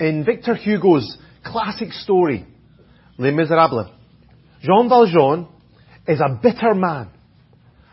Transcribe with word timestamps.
In 0.00 0.24
Victor 0.24 0.54
Hugo's 0.54 1.18
classic 1.44 1.92
story, 1.92 2.46
Les 3.18 3.30
Miserables, 3.32 3.90
Jean 4.62 4.88
Valjean 4.88 5.46
is 6.08 6.20
a 6.20 6.40
bitter 6.42 6.74
man, 6.74 7.10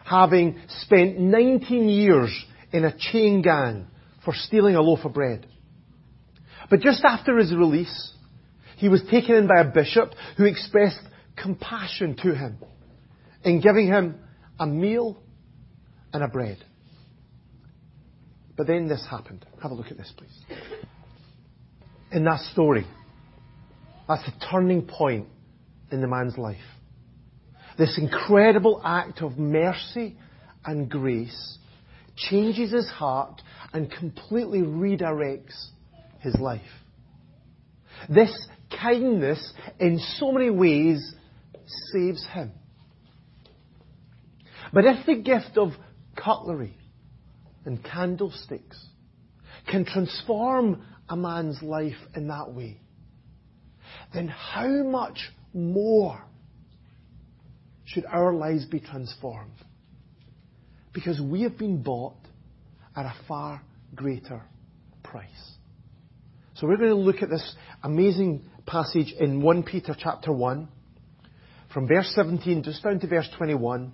having 0.06 0.58
spent 0.70 1.20
19 1.20 1.90
years 1.90 2.46
in 2.72 2.86
a 2.86 2.96
chain 2.98 3.42
gang 3.42 3.88
for 4.24 4.34
stealing 4.34 4.76
a 4.76 4.82
loaf 4.82 5.04
of 5.04 5.14
bread. 5.14 5.46
But 6.70 6.80
just 6.80 7.04
after 7.04 7.38
his 7.38 7.54
release, 7.54 8.14
he 8.78 8.88
was 8.88 9.02
taken 9.12 9.36
in 9.36 9.48
by 9.48 9.60
a 9.60 9.66
bishop 9.66 10.12
who 10.38 10.46
expressed 10.46 11.02
compassion 11.36 12.16
to 12.24 12.34
him 12.34 12.58
in 13.44 13.60
giving 13.60 13.88
him 13.88 14.18
a 14.58 14.66
meal 14.66 15.22
and 16.14 16.24
a 16.24 16.30
bread. 16.30 16.58
But 18.56 18.68
then 18.68 18.88
this 18.88 19.06
happened. 19.10 19.46
Have 19.62 19.72
a 19.72 19.76
look 19.76 19.92
at 19.92 19.98
this, 19.98 20.12
please. 20.16 20.58
In 22.12 22.24
that 22.24 22.40
story, 22.40 22.86
that's 24.08 24.24
the 24.26 24.34
turning 24.50 24.84
point 24.84 25.28
in 25.92 26.02
the 26.02 26.08
man's 26.08 26.38
life. 26.38 26.58
This 27.78 27.98
incredible 27.98 28.82
act 28.84 29.22
of 29.22 29.38
mercy 29.38 30.16
and 30.66 30.90
grace 30.90 31.58
changes 32.16 32.72
his 32.72 32.88
heart 32.88 33.42
and 33.74 33.92
completely 33.92 34.62
redirects 34.62 35.68
his 36.20 36.36
life. 36.36 36.62
This 38.10 38.48
kindness, 38.82 39.54
in 39.80 40.00
so 40.00 40.32
many 40.32 40.50
ways, 40.50 41.14
saves 41.92 42.26
him. 42.28 42.52
But 44.74 44.86
if 44.86 45.06
the 45.06 45.16
gift 45.16 45.58
of 45.58 45.72
cutlery 46.16 46.76
and 47.66 47.84
candlesticks 47.84 48.84
can 49.68 49.86
transform 49.86 50.84
a 51.10 51.16
man's 51.16 51.62
life 51.62 51.98
in 52.16 52.28
that 52.28 52.52
way, 52.52 52.80
then 54.14 54.28
how 54.28 54.84
much 54.84 55.20
more 55.54 56.22
should 57.86 58.06
our 58.06 58.34
lives 58.34 58.66
be 58.66 58.80
transformed? 58.80 59.52
Because 60.94 61.22
we 61.22 61.44
have 61.44 61.58
been 61.58 61.84
bought 61.84 62.18
at 62.96 63.06
a 63.06 63.14
far 63.28 63.62
greater 63.96 64.42
price. 65.04 65.28
So 66.56 66.68
we're 66.68 66.78
going 66.78 66.90
to 66.90 66.96
look 66.96 67.22
at 67.22 67.30
this 67.30 67.56
amazing 67.84 68.44
passage 68.66 69.14
in 69.20 69.42
1 69.42 69.64
Peter 69.64 69.96
chapter 69.98 70.32
1, 70.32 70.68
from 71.74 71.88
verse 71.88 72.12
17 72.16 72.64
just 72.64 72.84
down 72.84 73.00
to 73.00 73.08
verse 73.08 73.30
21, 73.38 73.94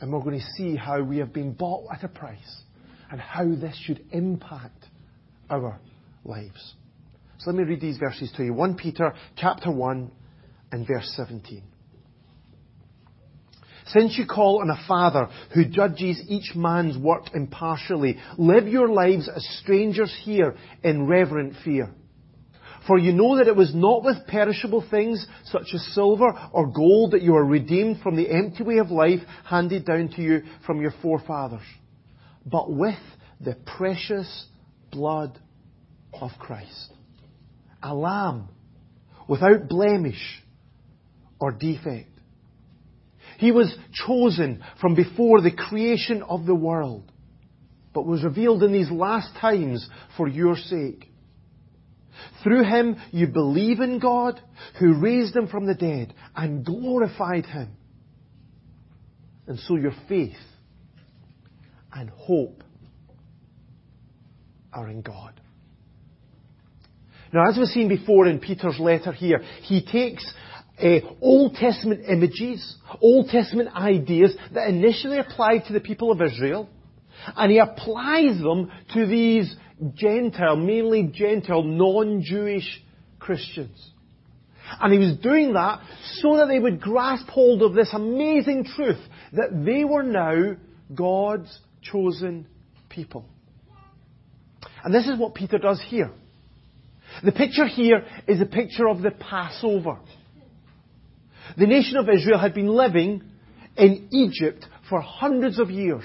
and 0.00 0.12
we're 0.12 0.20
going 0.20 0.40
to 0.40 0.46
see 0.56 0.76
how 0.76 1.02
we 1.02 1.18
have 1.18 1.32
been 1.32 1.52
bought 1.52 1.86
at 1.92 2.02
a 2.02 2.08
price 2.08 2.63
and 3.14 3.20
how 3.20 3.44
this 3.44 3.80
should 3.84 4.04
impact 4.10 4.86
our 5.48 5.78
lives. 6.24 6.74
So 7.38 7.52
let 7.52 7.58
me 7.58 7.62
read 7.62 7.80
these 7.80 7.96
verses 7.96 8.32
to 8.36 8.42
you. 8.42 8.52
1 8.52 8.74
Peter 8.74 9.14
chapter 9.36 9.70
1 9.70 10.10
and 10.72 10.84
verse 10.84 11.12
17. 11.14 11.62
Since 13.86 14.18
you 14.18 14.26
call 14.26 14.62
on 14.62 14.70
a 14.70 14.84
Father 14.88 15.28
who 15.54 15.64
judges 15.64 16.24
each 16.26 16.56
man's 16.56 16.98
work 16.98 17.32
impartially, 17.36 18.18
live 18.36 18.66
your 18.66 18.88
lives 18.88 19.28
as 19.28 19.46
strangers 19.62 20.12
here 20.24 20.56
in 20.82 21.06
reverent 21.06 21.54
fear. 21.64 21.94
For 22.88 22.98
you 22.98 23.12
know 23.12 23.36
that 23.36 23.46
it 23.46 23.54
was 23.54 23.72
not 23.76 24.02
with 24.02 24.26
perishable 24.26 24.84
things 24.90 25.24
such 25.44 25.68
as 25.72 25.94
silver 25.94 26.32
or 26.52 26.66
gold 26.66 27.12
that 27.12 27.22
you 27.22 27.34
were 27.34 27.44
redeemed 27.44 28.00
from 28.00 28.16
the 28.16 28.28
empty 28.28 28.64
way 28.64 28.78
of 28.78 28.90
life 28.90 29.20
handed 29.44 29.84
down 29.84 30.08
to 30.16 30.20
you 30.20 30.42
from 30.66 30.80
your 30.80 30.92
forefathers, 31.00 31.62
but 32.46 32.70
with 32.70 32.98
the 33.40 33.56
precious 33.76 34.46
blood 34.90 35.38
of 36.12 36.30
Christ. 36.38 36.92
A 37.82 37.94
lamb 37.94 38.48
without 39.28 39.68
blemish 39.68 40.42
or 41.40 41.52
defect. 41.52 42.10
He 43.38 43.50
was 43.50 43.74
chosen 44.06 44.62
from 44.80 44.94
before 44.94 45.40
the 45.40 45.50
creation 45.50 46.22
of 46.22 46.46
the 46.46 46.54
world, 46.54 47.10
but 47.92 48.06
was 48.06 48.22
revealed 48.22 48.62
in 48.62 48.72
these 48.72 48.90
last 48.90 49.34
times 49.40 49.86
for 50.16 50.28
your 50.28 50.56
sake. 50.56 51.10
Through 52.42 52.64
him 52.64 52.96
you 53.10 53.26
believe 53.26 53.80
in 53.80 53.98
God, 53.98 54.40
who 54.78 55.00
raised 55.00 55.34
him 55.34 55.48
from 55.48 55.66
the 55.66 55.74
dead 55.74 56.14
and 56.36 56.64
glorified 56.64 57.46
him. 57.46 57.76
And 59.46 59.58
so 59.58 59.76
your 59.76 59.94
faith 60.08 60.36
and 61.94 62.10
hope 62.10 62.62
are 64.72 64.88
in 64.88 65.00
God. 65.02 65.40
Now, 67.32 67.48
as 67.48 67.56
we've 67.56 67.68
seen 67.68 67.88
before 67.88 68.26
in 68.26 68.40
Peter's 68.40 68.78
letter 68.78 69.12
here, 69.12 69.40
he 69.62 69.84
takes 69.84 70.24
uh, 70.82 70.98
Old 71.20 71.54
Testament 71.54 72.02
images, 72.08 72.76
Old 73.00 73.28
Testament 73.28 73.70
ideas 73.74 74.36
that 74.52 74.68
initially 74.68 75.18
applied 75.18 75.64
to 75.66 75.72
the 75.72 75.80
people 75.80 76.10
of 76.10 76.20
Israel, 76.20 76.68
and 77.36 77.50
he 77.50 77.58
applies 77.58 78.38
them 78.38 78.70
to 78.92 79.06
these 79.06 79.54
Gentile, 79.94 80.56
mainly 80.56 81.10
Gentile, 81.12 81.62
non-Jewish 81.62 82.82
Christians. 83.18 83.90
And 84.80 84.92
he 84.92 84.98
was 84.98 85.16
doing 85.18 85.52
that 85.54 85.80
so 86.14 86.36
that 86.36 86.46
they 86.46 86.58
would 86.58 86.80
grasp 86.80 87.28
hold 87.28 87.62
of 87.62 87.74
this 87.74 87.90
amazing 87.92 88.64
truth 88.64 89.00
that 89.32 89.64
they 89.64 89.84
were 89.84 90.02
now 90.02 90.56
God's 90.94 91.58
chosen 91.90 92.46
people. 92.88 93.24
And 94.82 94.94
this 94.94 95.06
is 95.06 95.18
what 95.18 95.34
Peter 95.34 95.58
does 95.58 95.80
here. 95.88 96.10
The 97.22 97.32
picture 97.32 97.66
here 97.66 98.04
is 98.26 98.40
a 98.40 98.46
picture 98.46 98.88
of 98.88 99.02
the 99.02 99.10
Passover. 99.10 99.98
The 101.56 101.66
nation 101.66 101.96
of 101.96 102.08
Israel 102.08 102.38
had 102.38 102.54
been 102.54 102.68
living 102.68 103.22
in 103.76 104.08
Egypt 104.12 104.66
for 104.88 105.00
hundreds 105.00 105.58
of 105.58 105.70
years. 105.70 106.04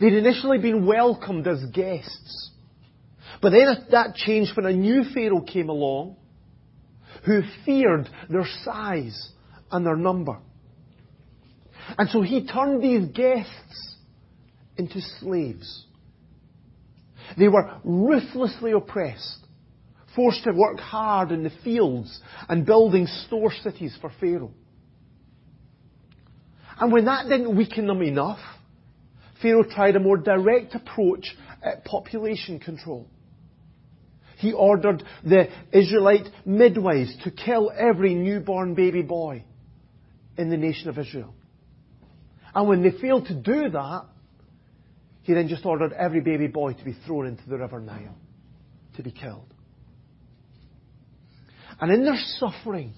They'd 0.00 0.14
initially 0.14 0.58
been 0.58 0.86
welcomed 0.86 1.46
as 1.46 1.64
guests. 1.72 2.50
But 3.40 3.50
then 3.50 3.86
that 3.90 4.14
changed 4.14 4.56
when 4.56 4.66
a 4.66 4.72
new 4.72 5.04
Pharaoh 5.12 5.40
came 5.40 5.68
along 5.68 6.16
who 7.24 7.42
feared 7.64 8.08
their 8.28 8.46
size 8.64 9.32
and 9.70 9.84
their 9.84 9.96
number. 9.96 10.38
And 11.98 12.08
so 12.10 12.22
he 12.22 12.46
turned 12.46 12.82
these 12.82 13.08
guests 13.08 13.93
into 14.76 15.00
slaves. 15.20 15.86
They 17.38 17.48
were 17.48 17.80
ruthlessly 17.84 18.72
oppressed 18.72 19.44
forced 20.14 20.44
to 20.44 20.52
work 20.52 20.78
hard 20.78 21.32
in 21.32 21.42
the 21.42 21.52
fields 21.62 22.20
and 22.48 22.66
building 22.66 23.06
store 23.26 23.52
cities 23.62 23.96
for 24.00 24.10
Pharaoh. 24.20 24.52
And 26.80 26.92
when 26.92 27.04
that 27.04 27.28
didn't 27.28 27.56
weaken 27.56 27.86
them 27.86 28.02
enough, 28.02 28.40
Pharaoh 29.40 29.64
tried 29.64 29.96
a 29.96 30.00
more 30.00 30.16
direct 30.16 30.74
approach 30.74 31.36
at 31.62 31.84
population 31.84 32.58
control. 32.58 33.08
He 34.38 34.52
ordered 34.52 35.04
the 35.24 35.48
Israelite 35.72 36.28
midwives 36.44 37.16
to 37.24 37.30
kill 37.30 37.70
every 37.76 38.14
newborn 38.14 38.74
baby 38.74 39.02
boy 39.02 39.44
in 40.36 40.50
the 40.50 40.56
nation 40.56 40.88
of 40.88 40.98
Israel. 40.98 41.34
And 42.54 42.68
when 42.68 42.82
they 42.82 42.90
failed 42.90 43.26
to 43.26 43.34
do 43.34 43.70
that, 43.70 44.04
he 45.24 45.32
then 45.32 45.48
just 45.48 45.64
ordered 45.64 45.92
every 45.94 46.20
baby 46.20 46.46
boy 46.46 46.74
to 46.74 46.84
be 46.84 46.94
thrown 47.06 47.26
into 47.26 47.48
the 47.48 47.56
River 47.56 47.80
Nile 47.80 48.14
to 48.96 49.02
be 49.02 49.10
killed. 49.10 49.52
And 51.80 51.90
in 51.90 52.04
their 52.04 52.18
suffering, 52.38 52.92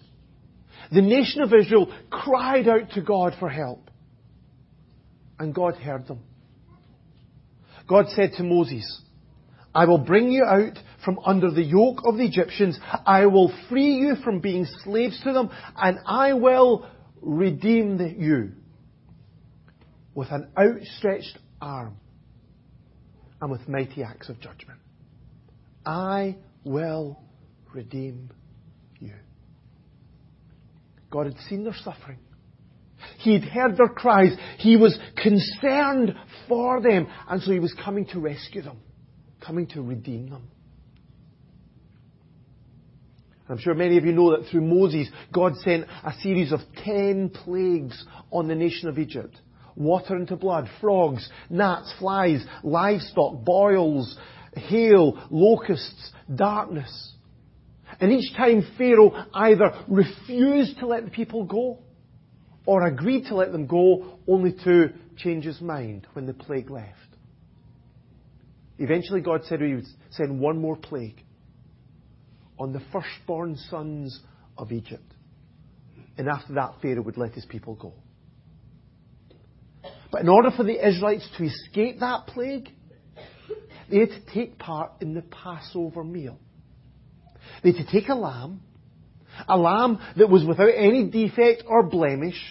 the 0.90 1.02
nation 1.02 1.40
of 1.40 1.54
Israel 1.54 1.92
cried 2.10 2.68
out 2.68 2.90
to 2.94 3.00
God 3.00 3.34
for 3.38 3.48
help. 3.48 3.90
And 5.38 5.54
God 5.54 5.76
heard 5.76 6.08
them. 6.08 6.20
God 7.88 8.06
said 8.08 8.32
to 8.38 8.42
Moses, 8.42 9.02
I 9.72 9.84
will 9.84 9.98
bring 9.98 10.32
you 10.32 10.44
out 10.44 10.78
from 11.04 11.20
under 11.24 11.52
the 11.52 11.62
yoke 11.62 12.00
of 12.04 12.16
the 12.16 12.24
Egyptians. 12.24 12.78
I 13.06 13.26
will 13.26 13.54
free 13.68 13.94
you 13.94 14.16
from 14.24 14.40
being 14.40 14.66
slaves 14.82 15.20
to 15.22 15.32
them, 15.32 15.50
and 15.76 15.98
I 16.04 16.32
will 16.32 16.88
redeem 17.20 18.00
you 18.18 18.52
with 20.12 20.32
an 20.32 20.48
outstretched 20.58 21.38
arm 21.60 21.98
and 23.40 23.50
with 23.50 23.68
mighty 23.68 24.02
acts 24.02 24.28
of 24.28 24.40
judgment. 24.40 24.80
I 25.84 26.36
will 26.64 27.20
redeem 27.72 28.30
you. 28.98 29.14
God 31.10 31.26
had 31.26 31.36
seen 31.48 31.64
their 31.64 31.76
suffering. 31.84 32.18
He'd 33.18 33.44
heard 33.44 33.76
their 33.76 33.88
cries. 33.88 34.36
He 34.58 34.76
was 34.76 34.98
concerned 35.16 36.14
for 36.48 36.80
them. 36.80 37.06
And 37.28 37.42
so 37.42 37.52
he 37.52 37.60
was 37.60 37.74
coming 37.84 38.06
to 38.06 38.20
rescue 38.20 38.62
them, 38.62 38.78
coming 39.44 39.66
to 39.68 39.82
redeem 39.82 40.30
them. 40.30 40.48
I'm 43.48 43.58
sure 43.58 43.74
many 43.74 43.96
of 43.96 44.04
you 44.04 44.12
know 44.12 44.36
that 44.36 44.48
through 44.50 44.62
Moses, 44.62 45.08
God 45.32 45.56
sent 45.58 45.86
a 46.04 46.12
series 46.20 46.50
of 46.50 46.60
ten 46.84 47.28
plagues 47.30 48.04
on 48.32 48.48
the 48.48 48.56
nation 48.56 48.88
of 48.88 48.98
Egypt. 48.98 49.40
Water 49.76 50.16
into 50.16 50.36
blood, 50.36 50.68
frogs, 50.80 51.28
gnats, 51.50 51.92
flies, 51.98 52.44
livestock, 52.64 53.44
boils, 53.44 54.16
hail, 54.54 55.22
locusts, 55.30 56.12
darkness. 56.34 57.12
And 58.00 58.10
each 58.12 58.34
time 58.36 58.66
Pharaoh 58.76 59.12
either 59.32 59.72
refused 59.88 60.78
to 60.80 60.86
let 60.86 61.04
the 61.04 61.10
people 61.10 61.44
go 61.44 61.78
or 62.66 62.86
agreed 62.86 63.26
to 63.26 63.36
let 63.36 63.52
them 63.52 63.66
go 63.66 64.18
only 64.26 64.52
to 64.64 64.92
change 65.16 65.44
his 65.44 65.60
mind 65.60 66.06
when 66.14 66.26
the 66.26 66.34
plague 66.34 66.70
left. 66.70 66.90
Eventually 68.78 69.20
God 69.20 69.42
said 69.44 69.60
he 69.60 69.74
would 69.74 69.86
send 70.10 70.40
one 70.40 70.60
more 70.60 70.76
plague 70.76 71.22
on 72.58 72.72
the 72.72 72.82
firstborn 72.92 73.56
sons 73.70 74.20
of 74.58 74.72
Egypt. 74.72 75.14
And 76.18 76.28
after 76.28 76.54
that, 76.54 76.74
Pharaoh 76.82 77.02
would 77.02 77.18
let 77.18 77.32
his 77.32 77.44
people 77.44 77.74
go. 77.74 77.92
But 80.16 80.22
in 80.22 80.30
order 80.30 80.50
for 80.50 80.62
the 80.62 80.88
Israelites 80.88 81.28
to 81.36 81.44
escape 81.44 82.00
that 82.00 82.26
plague, 82.28 82.70
they 83.90 83.98
had 83.98 84.08
to 84.08 84.20
take 84.32 84.58
part 84.58 84.92
in 85.02 85.12
the 85.12 85.20
Passover 85.20 86.02
meal. 86.02 86.38
They 87.62 87.72
had 87.72 87.84
to 87.84 87.92
take 87.92 88.08
a 88.08 88.14
lamb, 88.14 88.62
a 89.46 89.58
lamb 89.58 89.98
that 90.16 90.30
was 90.30 90.42
without 90.42 90.70
any 90.74 91.10
defect 91.10 91.64
or 91.66 91.82
blemish, 91.82 92.42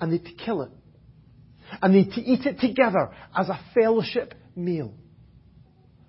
and 0.00 0.12
they 0.12 0.18
had 0.18 0.26
to 0.26 0.44
kill 0.44 0.62
it. 0.62 0.70
And 1.82 1.92
they 1.92 2.04
had 2.04 2.12
to 2.12 2.20
eat 2.20 2.46
it 2.46 2.60
together 2.60 3.10
as 3.36 3.48
a 3.48 3.58
fellowship 3.74 4.32
meal. 4.54 4.94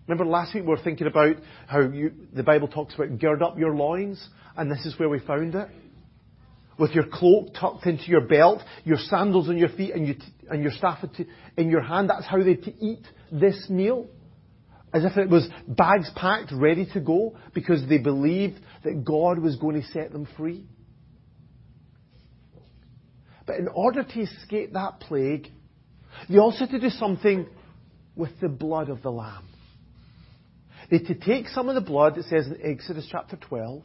Remember 0.08 0.24
last 0.24 0.54
week 0.54 0.66
we 0.66 0.70
were 0.70 0.78
thinking 0.78 1.08
about 1.08 1.38
how 1.66 1.80
you, 1.80 2.12
the 2.32 2.44
Bible 2.44 2.68
talks 2.68 2.94
about 2.94 3.18
gird 3.18 3.42
up 3.42 3.58
your 3.58 3.76
loins, 3.76 4.24
and 4.56 4.70
this 4.70 4.86
is 4.86 5.00
where 5.00 5.10
we 5.10 5.18
found 5.18 5.56
it. 5.56 5.68
With 6.78 6.92
your 6.92 7.06
cloak 7.06 7.54
tucked 7.54 7.86
into 7.86 8.06
your 8.06 8.28
belt, 8.28 8.62
your 8.84 8.98
sandals 8.98 9.48
on 9.48 9.58
your 9.58 9.70
feet, 9.70 9.94
and, 9.94 10.08
you, 10.08 10.16
and 10.50 10.64
your 10.64 10.72
staff 10.72 11.04
in 11.58 11.70
your 11.70 11.82
hand. 11.82 12.10
That's 12.10 12.26
how 12.26 12.42
they 12.42 12.56
to 12.56 12.74
eat 12.84 13.06
this 13.32 13.68
meal. 13.70 14.08
As 14.94 15.06
if 15.06 15.18
it 15.18 15.30
was 15.30 15.48
bags 15.68 16.10
packed, 16.16 16.52
ready 16.52 16.88
to 16.94 17.00
go, 17.00 17.36
because 17.54 17.88
they 17.88 17.98
believed 17.98 18.60
that 18.84 19.04
God 19.04 19.40
was 19.40 19.56
going 19.56 19.82
to 19.82 19.88
set 19.88 20.12
them 20.12 20.28
free. 20.38 20.66
But 23.46 23.58
in 23.58 23.68
order 23.68 24.04
to 24.04 24.20
escape 24.22 24.74
that 24.74 25.00
plague, 25.00 25.50
they 26.30 26.38
also 26.38 26.60
had 26.60 26.70
to 26.70 26.80
do 26.80 26.90
something 26.90 27.48
with 28.16 28.40
the 28.40 28.50
blood 28.50 28.90
of 28.90 29.02
the 29.02 29.12
Lamb. 29.12 29.48
They 30.90 31.00
had 31.00 31.08
to 31.08 31.16
take 31.16 31.48
some 31.50 31.70
of 31.70 31.76
the 31.76 31.82
blood, 31.82 32.18
it 32.18 32.26
says 32.26 32.48
in 32.48 32.60
Exodus 32.64 33.08
chapter 33.10 33.36
12, 33.36 33.82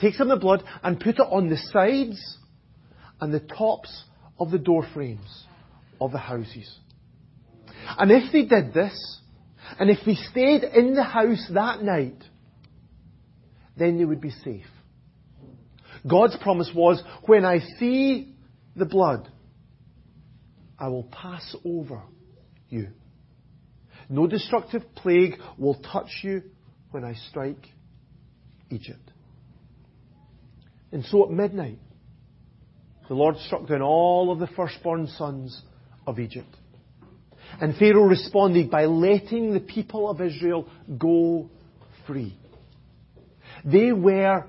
take 0.00 0.14
some 0.14 0.30
of 0.30 0.38
the 0.38 0.42
blood 0.42 0.62
and 0.82 0.98
put 1.00 1.16
it 1.16 1.20
on 1.20 1.48
the 1.48 1.56
sides 1.56 2.38
and 3.20 3.32
the 3.32 3.40
tops 3.40 4.04
of 4.38 4.50
the 4.50 4.58
door 4.58 4.86
frames 4.92 5.46
of 6.00 6.12
the 6.12 6.18
houses. 6.18 6.78
And 7.98 8.10
if 8.10 8.32
they 8.32 8.44
did 8.44 8.72
this, 8.74 9.20
and 9.78 9.90
if 9.90 9.98
they 10.04 10.14
stayed 10.14 10.62
in 10.62 10.94
the 10.94 11.02
house 11.02 11.48
that 11.52 11.82
night, 11.82 12.22
then 13.76 13.98
they 13.98 14.04
would 14.04 14.20
be 14.20 14.30
safe. 14.30 14.66
God's 16.08 16.36
promise 16.42 16.70
was, 16.74 17.02
when 17.26 17.44
I 17.44 17.60
see 17.78 18.34
the 18.76 18.84
blood, 18.84 19.28
I 20.78 20.88
will 20.88 21.04
pass 21.04 21.54
over 21.64 22.02
you. 22.68 22.88
No 24.08 24.26
destructive 24.26 24.82
plague 24.94 25.36
will 25.56 25.74
touch 25.74 26.10
you 26.22 26.42
when 26.90 27.04
I 27.04 27.14
strike 27.30 27.68
Egypt. 28.70 29.10
And 30.94 31.04
so 31.06 31.24
at 31.24 31.30
midnight, 31.32 31.80
the 33.08 33.14
Lord 33.14 33.36
struck 33.38 33.66
down 33.66 33.82
all 33.82 34.30
of 34.30 34.38
the 34.38 34.46
firstborn 34.46 35.08
sons 35.08 35.60
of 36.06 36.20
Egypt. 36.20 36.56
And 37.60 37.76
Pharaoh 37.76 38.04
responded 38.04 38.70
by 38.70 38.84
letting 38.84 39.52
the 39.52 39.60
people 39.60 40.08
of 40.08 40.20
Israel 40.20 40.68
go 40.96 41.50
free. 42.06 42.38
They 43.64 43.90
were 43.90 44.44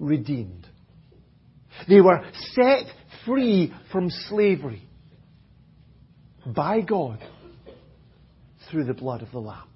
redeemed. 0.00 0.66
They 1.88 2.00
were 2.00 2.20
set 2.54 2.86
free 3.24 3.72
from 3.92 4.10
slavery 4.10 4.82
by 6.44 6.80
God 6.80 7.22
through 8.68 8.86
the 8.86 8.94
blood 8.94 9.22
of 9.22 9.30
the 9.30 9.38
Lamb. 9.38 9.68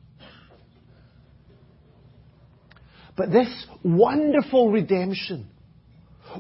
But 3.17 3.31
this 3.31 3.67
wonderful 3.85 4.73
redemption 4.73 5.50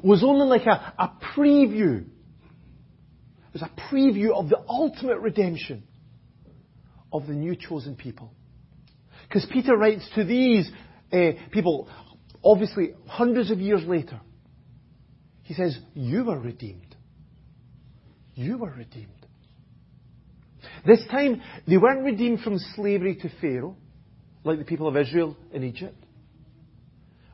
was 0.02 0.22
only 0.24 0.46
like 0.46 0.66
a, 0.66 0.94
a 0.98 1.12
preview. 1.36 2.02
It 2.02 3.52
was 3.52 3.62
a 3.62 3.70
preview 3.92 4.32
of 4.32 4.48
the 4.48 4.62
ultimate 4.68 5.18
redemption 5.18 5.84
of 7.12 7.26
the 7.26 7.32
new 7.32 7.56
chosen 7.56 7.96
people. 7.96 8.32
Because 9.28 9.46
Peter 9.52 9.76
writes 9.76 10.08
to 10.14 10.24
these 10.24 10.70
uh, 11.12 11.32
people, 11.50 11.88
obviously 12.44 12.94
hundreds 13.06 13.50
of 13.50 13.58
years 13.58 13.82
later, 13.84 14.20
he 15.42 15.54
says, 15.54 15.78
You 15.94 16.24
were 16.24 16.38
redeemed. 16.38 16.96
You 18.34 18.58
were 18.58 18.70
redeemed. 18.70 19.08
This 20.86 21.00
time, 21.10 21.42
they 21.66 21.76
weren't 21.76 22.04
redeemed 22.04 22.40
from 22.40 22.58
slavery 22.74 23.16
to 23.16 23.30
Pharaoh, 23.40 23.76
like 24.44 24.58
the 24.58 24.64
people 24.64 24.88
of 24.88 24.96
Israel 24.96 25.36
in 25.52 25.64
Egypt. 25.64 25.96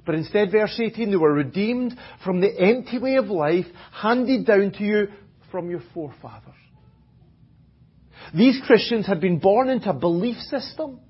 But 0.06 0.14
instead, 0.14 0.52
verse 0.52 0.80
18, 0.80 1.10
they 1.10 1.16
were 1.16 1.32
redeemed 1.32 1.98
from 2.24 2.40
the 2.40 2.58
empty 2.58 2.98
way 2.98 3.16
of 3.16 3.26
life 3.26 3.66
handed 3.92 4.46
down 4.46 4.72
to 4.78 4.84
you 4.84 5.08
from 5.50 5.68
your 5.68 5.82
forefathers. 5.92 6.54
These 8.32 8.60
Christians 8.66 9.06
had 9.06 9.20
been 9.20 9.40
born 9.40 9.68
into 9.68 9.90
a 9.90 9.94
belief 9.94 10.36
system 10.36 11.00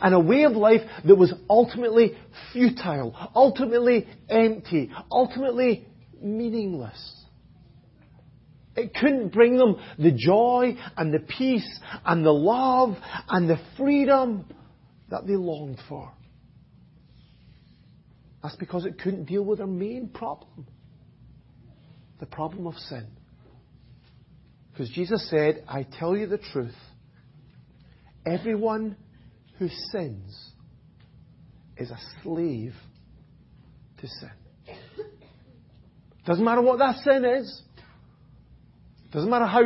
and 0.00 0.14
a 0.14 0.20
way 0.20 0.44
of 0.44 0.52
life 0.52 0.82
that 1.04 1.16
was 1.16 1.34
ultimately 1.48 2.16
futile, 2.52 3.14
ultimately 3.34 4.06
empty, 4.28 4.90
ultimately 5.10 5.86
meaningless. 6.22 7.16
It 8.76 8.94
couldn't 8.94 9.32
bring 9.32 9.56
them 9.56 9.76
the 9.98 10.12
joy 10.12 10.76
and 10.96 11.12
the 11.12 11.18
peace 11.18 11.80
and 12.04 12.24
the 12.24 12.32
love 12.32 12.96
and 13.28 13.50
the 13.50 13.58
freedom 13.76 14.46
that 15.10 15.26
they 15.26 15.34
longed 15.34 15.80
for. 15.88 16.12
That's 18.42 18.56
because 18.56 18.86
it 18.86 18.98
couldn't 18.98 19.24
deal 19.24 19.42
with 19.42 19.58
their 19.58 19.66
main 19.66 20.08
problem 20.08 20.66
the 22.20 22.26
problem 22.26 22.66
of 22.66 22.74
sin. 22.74 23.06
Because 24.72 24.90
Jesus 24.90 25.28
said, 25.28 25.64
I 25.66 25.86
tell 25.98 26.16
you 26.16 26.26
the 26.26 26.38
truth, 26.38 26.76
everyone 28.26 28.96
who 29.58 29.68
sins 29.90 30.52
is 31.76 31.90
a 31.90 31.98
slave 32.22 32.74
to 34.00 34.06
sin. 34.06 34.30
Doesn't 36.26 36.44
matter 36.44 36.60
what 36.60 36.78
that 36.78 36.96
sin 37.02 37.24
is. 37.24 37.62
Doesn't 39.10 39.30
matter 39.30 39.46
how 39.46 39.62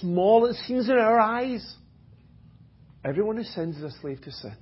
small 0.00 0.46
it 0.46 0.56
seems 0.66 0.88
in 0.88 0.96
our 0.96 1.20
eyes. 1.20 1.76
Everyone 3.04 3.36
who 3.36 3.44
sins 3.44 3.76
is 3.76 3.84
a 3.84 4.00
slave 4.00 4.20
to 4.22 4.32
sin. 4.32 4.56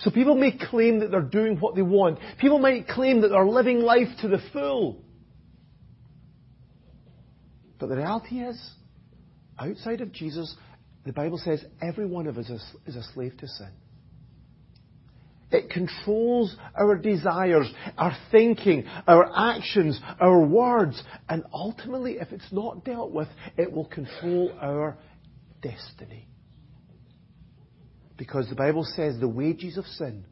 So 0.00 0.10
people 0.10 0.34
may 0.34 0.52
claim 0.56 1.00
that 1.00 1.10
they're 1.10 1.20
doing 1.20 1.58
what 1.58 1.74
they 1.74 1.82
want. 1.82 2.18
People 2.38 2.58
might 2.58 2.88
claim 2.88 3.22
that 3.22 3.28
they're 3.28 3.46
living 3.46 3.80
life 3.80 4.08
to 4.20 4.28
the 4.28 4.40
full. 4.52 5.02
But 7.78 7.88
the 7.88 7.96
reality 7.96 8.40
is, 8.40 8.58
outside 9.58 10.00
of 10.00 10.12
Jesus, 10.12 10.54
the 11.04 11.12
Bible 11.12 11.38
says 11.38 11.64
every 11.80 12.06
one 12.06 12.26
of 12.26 12.38
us 12.38 12.50
is 12.86 12.96
a 12.96 13.02
slave 13.14 13.36
to 13.38 13.48
sin. 13.48 13.70
It 15.52 15.70
controls 15.70 16.56
our 16.74 16.96
desires, 16.96 17.70
our 17.96 18.16
thinking, 18.32 18.84
our 19.06 19.30
actions, 19.34 20.00
our 20.20 20.40
words, 20.40 21.00
and 21.28 21.44
ultimately, 21.52 22.16
if 22.18 22.32
it's 22.32 22.50
not 22.50 22.84
dealt 22.84 23.12
with, 23.12 23.28
it 23.56 23.70
will 23.70 23.86
control 23.86 24.52
our 24.60 24.96
destiny. 25.62 26.26
Because 28.16 28.48
the 28.48 28.54
Bible 28.54 28.84
says 28.84 29.18
the 29.20 29.28
wages 29.28 29.76
of 29.76 29.84
sin 29.84 30.24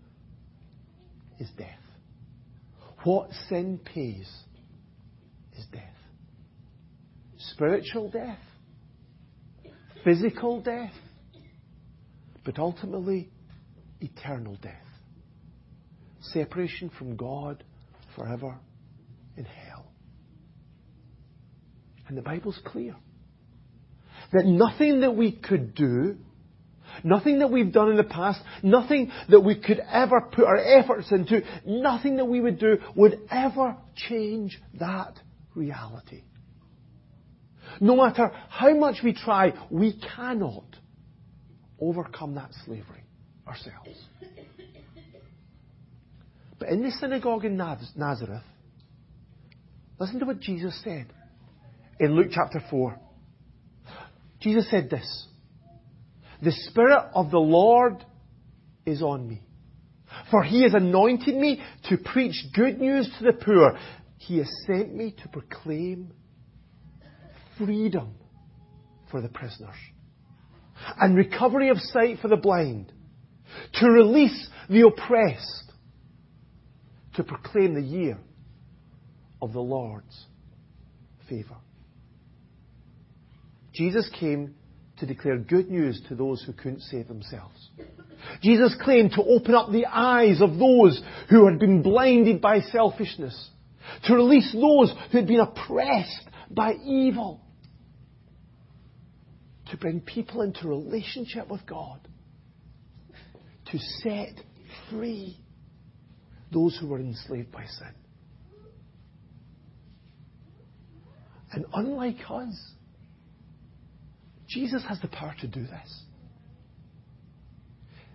is 1.38 1.48
death. 1.58 1.68
What 3.04 3.30
sin 3.48 3.78
pays 3.84 4.30
is 5.58 5.66
death. 5.70 5.82
Spiritual 7.36 8.10
death, 8.10 8.38
physical 10.02 10.62
death, 10.62 10.94
but 12.44 12.58
ultimately 12.58 13.30
eternal 14.00 14.56
death 14.56 14.84
separation 16.32 16.90
from 16.98 17.16
God 17.16 17.62
forever 18.16 18.56
in 19.36 19.44
hell. 19.44 19.86
And 22.08 22.16
the 22.16 22.22
Bible's 22.22 22.58
clear 22.64 22.94
that 24.32 24.44
nothing 24.44 25.00
that 25.00 25.12
we 25.12 25.32
could 25.32 25.74
do, 25.74 26.16
nothing 27.02 27.40
that 27.40 27.50
we've 27.50 27.72
done 27.72 27.90
in 27.90 27.96
the 27.96 28.04
past, 28.04 28.40
nothing 28.62 29.10
that 29.28 29.40
we 29.40 29.58
could 29.60 29.80
ever 29.90 30.20
put 30.20 30.44
our 30.44 30.58
efforts 30.58 31.10
into, 31.10 31.42
nothing 31.66 32.16
that 32.16 32.26
we 32.26 32.40
would 32.40 32.58
do 32.58 32.78
would 32.94 33.20
ever 33.30 33.76
change 34.08 34.60
that 34.78 35.18
reality. 35.54 36.22
No 37.80 37.96
matter 37.96 38.30
how 38.48 38.74
much 38.74 38.96
we 39.02 39.14
try, 39.14 39.52
we 39.70 39.98
cannot 40.16 40.64
overcome 41.80 42.34
that 42.36 42.50
slavery. 42.64 43.04
ourselves. 43.46 43.98
But 46.58 46.68
in 46.68 46.82
the 46.82 46.90
synagogue 46.92 47.44
in 47.44 47.56
Nazareth, 47.56 48.42
listen 49.98 50.18
to 50.20 50.24
what 50.24 50.40
Jesus 50.40 50.80
said 50.82 51.06
in 52.00 52.14
Luke 52.14 52.28
chapter 52.30 52.62
4. 52.70 52.98
Jesus 54.40 54.70
said 54.70 54.88
this 54.90 55.26
The 56.44 56.52
Spirit 56.52 57.10
of 57.14 57.30
the 57.30 57.38
Lord 57.38 58.04
is 58.84 59.00
on 59.00 59.26
me, 59.26 59.40
for 60.30 60.42
He 60.42 60.62
has 60.62 60.74
anointed 60.74 61.34
me 61.34 61.62
to 61.88 61.96
preach 61.96 62.34
good 62.54 62.78
news 62.78 63.08
to 63.18 63.24
the 63.24 63.32
poor. 63.32 63.78
He 64.18 64.38
has 64.38 64.50
sent 64.66 64.94
me 64.94 65.14
to 65.22 65.28
proclaim 65.28 66.12
freedom 67.56 68.14
for 69.10 69.22
the 69.22 69.28
prisoners 69.28 69.74
and 71.00 71.16
recovery 71.16 71.70
of 71.70 71.78
sight 71.78 72.18
for 72.20 72.28
the 72.28 72.36
blind, 72.36 72.92
to 73.74 73.88
release 73.88 74.48
the 74.68 74.86
oppressed, 74.86 75.72
to 77.14 77.24
proclaim 77.24 77.74
the 77.74 77.80
year 77.80 78.18
of 79.40 79.54
the 79.54 79.60
Lord's 79.60 80.26
favour. 81.28 81.56
Jesus 83.72 84.10
came 84.18 84.56
to 85.06 85.14
declare 85.14 85.38
good 85.38 85.70
news 85.70 86.00
to 86.08 86.14
those 86.14 86.42
who 86.42 86.52
couldn't 86.52 86.82
save 86.82 87.08
themselves. 87.08 87.70
Jesus 88.42 88.75
claimed 88.80 89.12
to 89.12 89.23
open 89.23 89.54
up 89.54 89.70
the 89.70 89.87
eyes 89.87 90.40
of 90.40 90.58
those 90.58 91.00
who 91.28 91.46
had 91.46 91.58
been 91.58 91.82
blinded 91.82 92.40
by 92.40 92.61
selfishness, 92.61 93.50
to 94.04 94.14
release 94.14 94.52
those 94.52 94.92
who 95.11 95.18
had 95.18 95.26
been 95.26 95.40
oppressed 95.40 96.28
by 96.50 96.75
evil, 96.75 97.40
to 99.70 99.76
bring 99.76 100.00
people 100.00 100.42
into 100.42 100.68
relationship 100.68 101.50
with 101.50 101.66
God, 101.66 102.00
to 103.73 103.78
set 104.02 104.40
free 104.90 105.38
those 106.50 106.76
who 106.80 106.87
were 106.87 107.00
enslaved 107.00 107.50
by 107.52 107.64
sin. 107.66 107.94
And 111.52 111.66
unlike 111.75 112.18
us, 112.28 112.73
Jesus 114.54 114.84
has 114.88 115.00
the 115.00 115.08
power 115.08 115.34
to 115.40 115.49
do 115.49 115.62
this. 115.62 116.02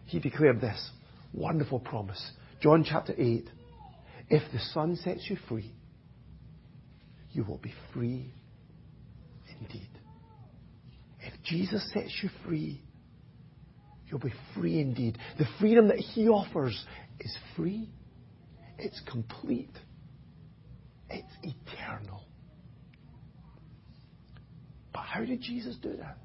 He 0.05 0.19
declared 0.19 0.62
this 0.62 0.89
wonderful 1.34 1.81
promise. 1.81 2.31
John 2.62 2.86
chapter 2.89 3.13
8. 3.17 3.50
If 4.29 4.50
the 4.53 4.60
Son 4.74 4.96
sets 4.96 5.29
you 5.29 5.36
free, 5.50 5.74
you 7.31 7.43
will 7.43 7.58
be 7.58 7.74
free 7.93 8.31
indeed. 9.60 9.89
If 11.19 11.34
Jesus 11.43 11.91
sets 11.93 12.17
you 12.24 12.29
free, 12.46 12.81
you'll 14.08 14.22
be 14.22 14.34
free 14.55 14.79
indeed. 14.79 15.17
The 15.38 15.48
freedom 15.60 15.89
that 15.89 15.98
He 15.98 16.29
offers 16.29 16.86
is 17.19 17.38
free, 17.58 17.89
it's 18.77 19.01
complete, 19.12 19.75
it's 21.10 21.34
eternal. 21.43 22.24
But 24.93 25.01
how 25.01 25.25
did 25.25 25.41
Jesus 25.41 25.75
do 25.75 25.98
that? 25.98 26.17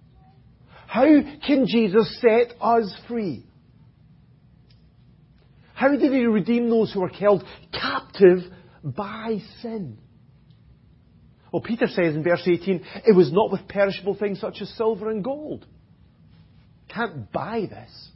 How 0.87 1.05
can 1.47 1.67
Jesus 1.67 2.21
set 2.21 2.55
us 2.61 2.95
free? 3.09 3.47
How 5.75 5.89
did 5.89 6.01
he 6.01 6.25
redeem 6.27 6.71
those 6.71 6.93
who 6.93 7.01
were 7.01 7.09
held 7.09 7.45
captive 7.73 8.39
by 8.83 9.39
sin? 9.61 9.99
Well, 11.53 11.63
Peter 11.63 11.87
says 11.87 12.15
in 12.15 12.23
verse 12.23 12.43
18, 12.47 12.85
it 13.07 13.15
was 13.15 13.33
not 13.33 13.53
with 13.53 13.69
perishable 13.69 14.17
things 14.17 14.41
such 14.41 14.59
as 14.61 14.69
silver 14.77 15.11
and 15.11 15.23
gold. 15.23 15.67
Can't 16.89 17.31
buy 17.31 17.67
this. 17.69 18.09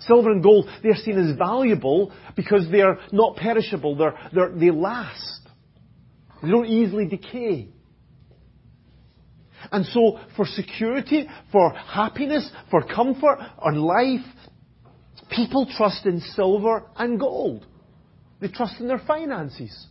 Silver 0.00 0.30
and 0.30 0.42
gold, 0.42 0.68
they're 0.82 0.96
seen 0.96 1.18
as 1.18 1.36
valuable 1.36 2.12
because 2.36 2.66
they're 2.70 2.98
not 3.12 3.36
perishable. 3.36 3.96
They're, 3.96 4.18
they're, 4.32 4.52
they 4.54 4.70
last. 4.70 5.40
They 6.42 6.50
don't 6.50 6.66
easily 6.66 7.06
decay. 7.06 7.68
And 9.72 9.84
so, 9.86 10.18
for 10.36 10.46
security, 10.46 11.28
for 11.52 11.72
happiness, 11.72 12.50
for 12.70 12.82
comfort, 12.82 13.38
on 13.58 13.76
life, 13.76 14.26
people 15.30 15.66
trust 15.76 16.06
in 16.06 16.20
silver 16.20 16.84
and 16.96 17.18
gold. 17.18 17.66
They 18.40 18.48
trust 18.48 18.80
in 18.80 18.88
their 18.88 19.02
finances. 19.06 19.86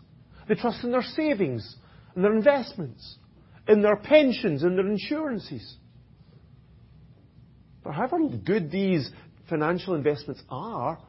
They 0.47 0.55
trust 0.55 0.83
in 0.83 0.91
their 0.91 1.01
savings 1.01 1.75
in 2.15 2.21
their 2.21 2.33
investments, 2.33 3.17
in 3.67 3.81
their 3.81 3.95
pensions, 3.95 4.63
in 4.63 4.75
their 4.75 4.87
insurances. 4.87 5.77
But 7.83 7.93
however 7.93 8.19
good 8.43 8.71
these 8.71 9.09
financial 9.49 9.95
investments 9.95 10.41
are, 10.49 10.99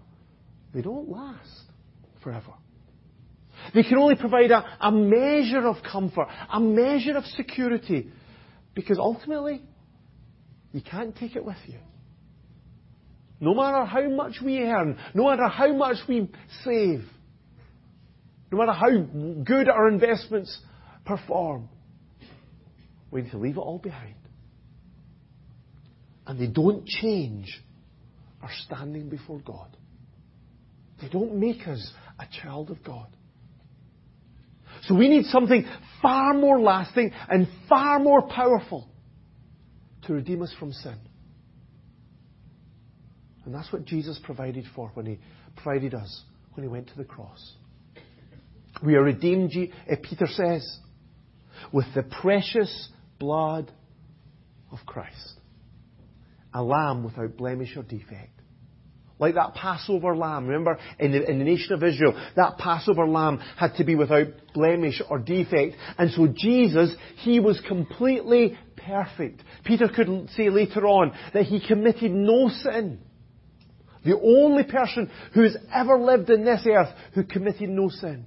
they 0.72 0.82
don't 0.82 1.08
last 1.08 1.62
forever. 2.22 2.52
They 3.74 3.82
can 3.82 3.98
only 3.98 4.16
provide 4.16 4.50
a, 4.50 4.64
a 4.80 4.90
measure 4.90 5.66
of 5.66 5.76
comfort, 5.90 6.28
a 6.52 6.60
measure 6.60 7.16
of 7.16 7.24
security, 7.24 8.08
because 8.74 8.98
ultimately, 8.98 9.62
you 10.72 10.80
can't 10.80 11.16
take 11.16 11.36
it 11.36 11.44
with 11.44 11.56
you. 11.66 11.78
No 13.40 13.54
matter 13.54 13.84
how 13.84 14.08
much 14.08 14.34
we 14.44 14.58
earn, 14.58 14.98
no 15.14 15.28
matter 15.28 15.48
how 15.48 15.72
much 15.72 15.96
we 16.08 16.30
save, 16.64 17.04
no 18.50 18.58
matter 18.58 18.72
how 18.72 19.00
good 19.44 19.68
our 19.68 19.88
investments 19.88 20.58
perform. 21.04 21.68
We 23.10 23.22
need 23.22 23.30
to 23.32 23.38
leave 23.38 23.56
it 23.56 23.60
all 23.60 23.78
behind. 23.78 24.14
And 26.26 26.38
they 26.38 26.46
don't 26.46 26.86
change 26.86 27.60
our 28.42 28.50
standing 28.66 29.08
before 29.08 29.40
God. 29.40 29.76
They 31.00 31.08
don't 31.08 31.36
make 31.36 31.66
us 31.66 31.92
a 32.18 32.26
child 32.42 32.70
of 32.70 32.82
God. 32.82 33.08
So 34.86 34.94
we 34.94 35.08
need 35.08 35.26
something 35.26 35.66
far 36.02 36.34
more 36.34 36.60
lasting 36.60 37.12
and 37.28 37.48
far 37.68 37.98
more 37.98 38.22
powerful 38.22 38.88
to 40.06 40.12
redeem 40.12 40.42
us 40.42 40.54
from 40.58 40.72
sin. 40.72 40.96
And 43.44 43.54
that's 43.54 43.72
what 43.72 43.84
Jesus 43.84 44.18
provided 44.22 44.64
for 44.74 44.90
when 44.94 45.06
he 45.06 45.18
provided 45.56 45.94
us 45.94 46.22
when 46.54 46.64
he 46.64 46.68
went 46.68 46.88
to 46.88 46.96
the 46.96 47.04
cross. 47.04 47.54
We 48.84 48.94
are 48.94 49.02
redeemed, 49.02 49.52
eh, 49.56 49.96
Peter 50.02 50.26
says, 50.26 50.78
with 51.72 51.86
the 51.94 52.02
precious 52.02 52.88
blood 53.18 53.70
of 54.72 54.78
Christ. 54.86 55.40
A 56.52 56.62
lamb 56.62 57.04
without 57.04 57.36
blemish 57.36 57.76
or 57.76 57.82
defect. 57.82 58.40
Like 59.18 59.34
that 59.34 59.54
Passover 59.54 60.16
lamb. 60.16 60.48
Remember, 60.48 60.78
in 60.98 61.12
the, 61.12 61.30
in 61.30 61.38
the 61.38 61.44
nation 61.44 61.72
of 61.72 61.84
Israel, 61.84 62.20
that 62.36 62.58
Passover 62.58 63.06
lamb 63.06 63.38
had 63.56 63.76
to 63.76 63.84
be 63.84 63.94
without 63.94 64.26
blemish 64.52 65.00
or 65.08 65.18
defect. 65.18 65.76
And 65.98 66.10
so 66.10 66.26
Jesus, 66.26 66.94
he 67.18 67.38
was 67.38 67.60
completely 67.68 68.58
perfect. 68.76 69.42
Peter 69.64 69.88
could 69.88 70.28
say 70.36 70.50
later 70.50 70.86
on 70.86 71.12
that 71.32 71.44
he 71.44 71.64
committed 71.64 72.10
no 72.10 72.48
sin. 72.48 73.00
The 74.04 74.18
only 74.18 74.64
person 74.64 75.10
who 75.32 75.42
has 75.42 75.56
ever 75.72 75.98
lived 75.98 76.28
in 76.28 76.44
this 76.44 76.66
earth 76.66 76.94
who 77.14 77.24
committed 77.24 77.70
no 77.70 77.88
sin. 77.88 78.26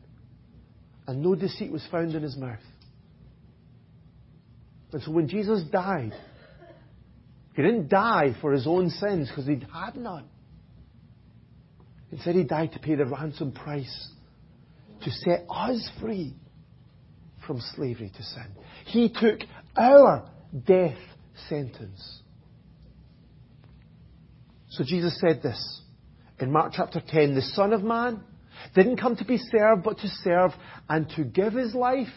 And 1.06 1.22
no 1.22 1.36
deceit 1.36 1.72
was 1.72 1.86
found 1.91 2.15
in 2.15 2.24
his 2.24 2.36
mouth. 2.36 2.60
And 4.94 5.03
so 5.03 5.12
when 5.12 5.27
Jesus 5.27 5.63
died, 5.63 6.13
he 7.56 7.62
didn't 7.62 7.89
die 7.89 8.36
for 8.41 8.53
his 8.53 8.65
own 8.65 8.89
sins 8.89 9.27
because 9.29 9.46
he 9.46 9.62
had 9.72 9.96
none. 9.96 10.25
Instead, 12.11 12.35
he 12.35 12.43
died 12.43 12.71
to 12.73 12.79
pay 12.79 12.95
the 12.95 13.05
ransom 13.05 13.51
price 13.51 14.09
to 15.03 15.11
set 15.11 15.45
us 15.49 15.89
free 15.99 16.33
from 17.45 17.59
slavery 17.75 18.11
to 18.15 18.23
sin. 18.23 18.47
He 18.85 19.09
took 19.09 19.39
our 19.75 20.29
death 20.65 20.97
sentence. 21.49 22.21
So 24.69 24.83
Jesus 24.83 25.19
said 25.19 25.41
this 25.41 25.81
in 26.39 26.51
Mark 26.51 26.73
chapter 26.75 27.01
10 27.05 27.35
The 27.35 27.41
Son 27.41 27.73
of 27.73 27.83
Man 27.83 28.21
didn't 28.75 28.97
come 28.97 29.15
to 29.15 29.25
be 29.25 29.37
served, 29.37 29.83
but 29.83 29.97
to 29.99 30.07
serve 30.07 30.51
and 30.89 31.09
to 31.11 31.23
give 31.23 31.53
his 31.53 31.73
life 31.73 32.07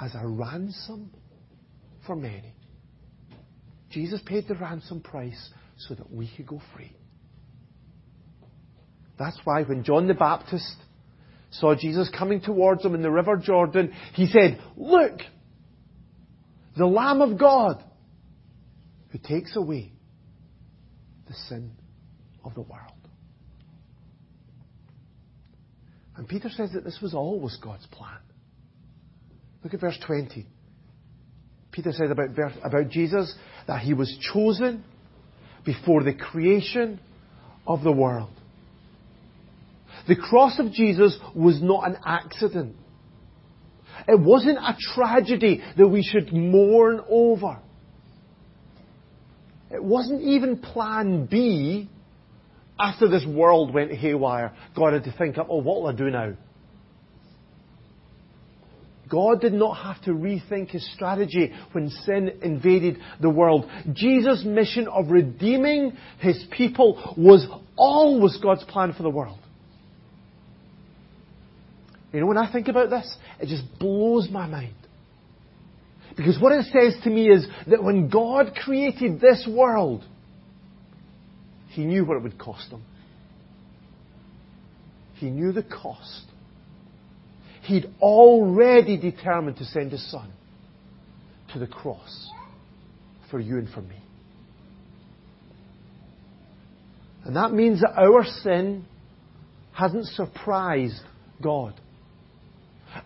as 0.00 0.14
a 0.14 0.26
ransom 0.26 1.10
for 2.06 2.16
many. 2.16 2.54
Jesus 3.90 4.20
paid 4.24 4.46
the 4.46 4.54
ransom 4.54 5.00
price 5.00 5.50
so 5.76 5.94
that 5.94 6.10
we 6.10 6.30
could 6.36 6.46
go 6.46 6.60
free. 6.74 6.96
That's 9.20 9.38
why 9.44 9.64
when 9.64 9.84
John 9.84 10.08
the 10.08 10.14
Baptist 10.14 10.76
saw 11.50 11.74
Jesus 11.74 12.10
coming 12.16 12.40
towards 12.40 12.82
him 12.82 12.94
in 12.94 13.02
the 13.02 13.10
river 13.10 13.36
Jordan, 13.36 13.92
he 14.14 14.26
said, 14.26 14.58
Look, 14.78 15.20
the 16.74 16.86
Lamb 16.86 17.20
of 17.20 17.38
God 17.38 17.84
who 19.10 19.18
takes 19.18 19.54
away 19.56 19.92
the 21.28 21.34
sin 21.48 21.72
of 22.42 22.54
the 22.54 22.62
world. 22.62 22.94
And 26.16 26.26
Peter 26.26 26.48
says 26.48 26.70
that 26.72 26.84
this 26.84 26.98
was 27.02 27.12
always 27.12 27.58
God's 27.62 27.86
plan. 27.88 28.20
Look 29.62 29.74
at 29.74 29.80
verse 29.80 29.98
20. 30.06 30.46
Peter 31.72 31.92
said 31.92 32.10
about, 32.10 32.30
about 32.62 32.88
Jesus 32.88 33.34
that 33.66 33.82
he 33.82 33.92
was 33.92 34.18
chosen 34.32 34.82
before 35.66 36.02
the 36.02 36.14
creation 36.14 36.98
of 37.66 37.82
the 37.82 37.92
world. 37.92 38.39
The 40.08 40.16
cross 40.16 40.58
of 40.58 40.72
Jesus 40.72 41.18
was 41.34 41.60
not 41.62 41.88
an 41.88 41.96
accident. 42.04 42.76
It 44.08 44.18
wasn't 44.18 44.58
a 44.58 44.76
tragedy 44.94 45.62
that 45.76 45.86
we 45.86 46.02
should 46.02 46.32
mourn 46.32 47.00
over. 47.08 47.58
It 49.70 49.82
wasn't 49.82 50.22
even 50.22 50.58
plan 50.58 51.26
B 51.26 51.88
after 52.78 53.08
this 53.08 53.24
world 53.26 53.72
went 53.72 53.92
haywire. 53.92 54.52
God 54.76 54.94
had 54.94 55.04
to 55.04 55.12
think 55.16 55.38
up, 55.38 55.48
oh, 55.50 55.58
what 55.58 55.82
will 55.82 55.88
I 55.88 55.92
do 55.92 56.10
now? 56.10 56.32
God 59.10 59.40
did 59.40 59.52
not 59.52 59.74
have 59.74 60.02
to 60.04 60.12
rethink 60.12 60.70
his 60.70 60.88
strategy 60.94 61.52
when 61.72 61.90
sin 61.90 62.30
invaded 62.42 62.98
the 63.20 63.28
world. 63.28 63.68
Jesus' 63.92 64.44
mission 64.44 64.86
of 64.86 65.10
redeeming 65.10 65.96
his 66.20 66.42
people 66.52 67.14
was 67.16 67.46
always 67.76 68.38
God's 68.40 68.64
plan 68.64 68.92
for 68.92 69.02
the 69.02 69.10
world. 69.10 69.39
You 72.12 72.20
know, 72.20 72.26
when 72.26 72.38
I 72.38 72.50
think 72.50 72.68
about 72.68 72.90
this, 72.90 73.16
it 73.38 73.46
just 73.46 73.62
blows 73.78 74.28
my 74.30 74.46
mind. 74.46 74.74
Because 76.16 76.40
what 76.40 76.52
it 76.52 76.66
says 76.72 77.00
to 77.04 77.10
me 77.10 77.28
is 77.30 77.46
that 77.68 77.82
when 77.82 78.08
God 78.08 78.54
created 78.54 79.20
this 79.20 79.48
world, 79.48 80.04
He 81.68 81.84
knew 81.84 82.04
what 82.04 82.16
it 82.16 82.22
would 82.22 82.38
cost 82.38 82.70
Him. 82.70 82.82
He 85.14 85.30
knew 85.30 85.52
the 85.52 85.62
cost. 85.62 86.24
He'd 87.62 87.86
already 88.00 88.96
determined 88.96 89.58
to 89.58 89.64
send 89.64 89.92
His 89.92 90.10
Son 90.10 90.32
to 91.52 91.58
the 91.58 91.66
cross 91.66 92.30
for 93.30 93.38
you 93.38 93.58
and 93.58 93.68
for 93.68 93.82
me. 93.82 93.96
And 97.24 97.36
that 97.36 97.52
means 97.52 97.80
that 97.80 97.92
our 97.96 98.24
sin 98.24 98.86
hasn't 99.72 100.06
surprised 100.06 101.02
God. 101.40 101.74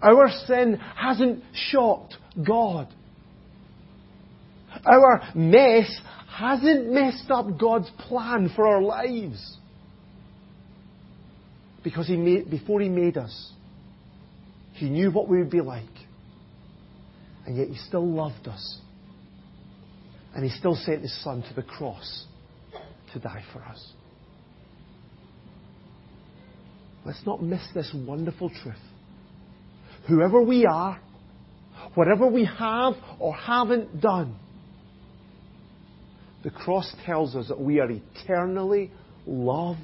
Our 0.03 0.31
sin 0.47 0.81
hasn't 0.97 1.43
shocked 1.53 2.17
God. 2.47 2.89
Our 4.85 5.23
mess 5.35 5.91
hasn't 6.29 6.91
messed 6.91 7.31
up 7.31 7.59
God's 7.59 7.91
plan 8.09 8.51
for 8.55 8.67
our 8.67 8.83
lives. 8.83 9.59
Because 11.83 12.07
he 12.07 12.17
made, 12.17 12.51
before 12.51 12.81
He 12.81 12.89
made 12.89 13.17
us, 13.19 13.53
He 14.75 14.89
knew 14.89 15.11
what 15.11 15.29
we 15.29 15.39
would 15.39 15.51
be 15.51 15.61
like. 15.61 15.85
And 17.47 17.57
yet 17.57 17.69
He 17.69 17.77
still 17.77 18.07
loved 18.07 18.49
us. 18.49 18.79
And 20.35 20.45
He 20.45 20.51
still 20.51 20.75
sent 20.75 21.03
His 21.03 21.23
Son 21.23 21.43
to 21.43 21.55
the 21.55 21.63
cross 21.63 22.27
to 23.13 23.19
die 23.19 23.45
for 23.53 23.63
us. 23.63 23.93
Let's 27.05 27.25
not 27.27 27.43
miss 27.43 27.63
this 27.75 27.95
wonderful 27.95 28.49
truth 28.49 28.77
whoever 30.07 30.41
we 30.43 30.67
are, 30.67 31.01
whatever 31.95 32.27
we 32.27 32.45
have 32.45 32.95
or 33.19 33.35
haven't 33.35 34.01
done, 34.01 34.37
the 36.43 36.51
cross 36.51 36.95
tells 37.07 37.35
us 37.35 37.49
that 37.49 37.61
we 37.61 37.81
are 37.81 37.91
eternally 37.91 38.91
loved 39.27 39.81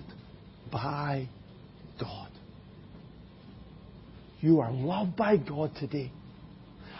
by 0.70 1.28
God. 1.98 2.28
You 4.40 4.60
are 4.60 4.72
loved 4.72 5.16
by 5.16 5.36
God 5.36 5.72
today. 5.78 6.10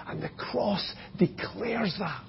And 0.07 0.23
the 0.23 0.31
cross 0.37 0.93
declares 1.19 1.95
that. 1.99 2.23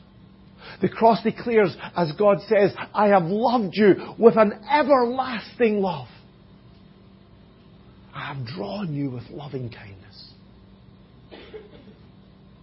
The 0.81 0.89
cross 0.89 1.23
declares, 1.23 1.75
as 1.95 2.11
God 2.13 2.37
says, 2.47 2.73
I 2.93 3.07
have 3.07 3.23
loved 3.23 3.73
you 3.73 3.95
with 4.19 4.37
an 4.37 4.53
everlasting 4.69 5.81
love. 5.81 6.07
I 8.13 8.33
have 8.33 8.45
drawn 8.45 8.93
you 8.93 9.09
with 9.09 9.23
loving 9.31 9.69
kindness. 9.69 10.30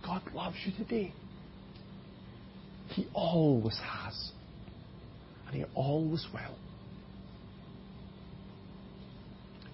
God 0.08 0.22
loves 0.34 0.56
you 0.64 0.72
today. 0.72 1.12
He 2.88 3.06
always 3.12 3.78
has. 3.78 4.30
And 5.46 5.54
He 5.54 5.64
always 5.74 6.26
will. 6.32 6.56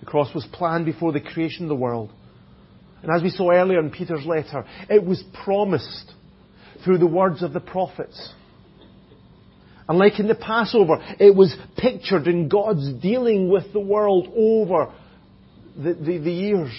The 0.01 0.07
cross 0.07 0.35
was 0.35 0.45
planned 0.53 0.87
before 0.87 1.13
the 1.13 1.21
creation 1.21 1.63
of 1.63 1.69
the 1.69 1.77
world. 1.77 2.11
And 3.03 3.15
as 3.15 3.23
we 3.23 3.31
saw 3.31 3.53
earlier 3.53 3.79
in 3.79 3.93
Peter's 3.93 4.27
letter, 4.27 4.67
it 4.91 5.05
was 5.05 5.23
promised 5.45 6.13
through 6.85 6.99
the 6.99 7.07
words 7.07 7.45
of 7.45 7.53
the 7.53 7.61
prophets. 7.61 8.33
And 9.89 9.99
like 9.99 10.19
in 10.19 10.27
the 10.27 10.35
Passover, 10.35 10.97
it 11.21 11.35
was 11.35 11.55
pictured 11.77 12.27
in 12.27 12.49
God's 12.49 12.93
dealing 12.95 13.51
with 13.51 13.73
the 13.73 13.79
world 13.79 14.27
over 14.37 14.93
the, 15.77 15.95
the, 15.95 16.19
the 16.19 16.33
years. 16.33 16.73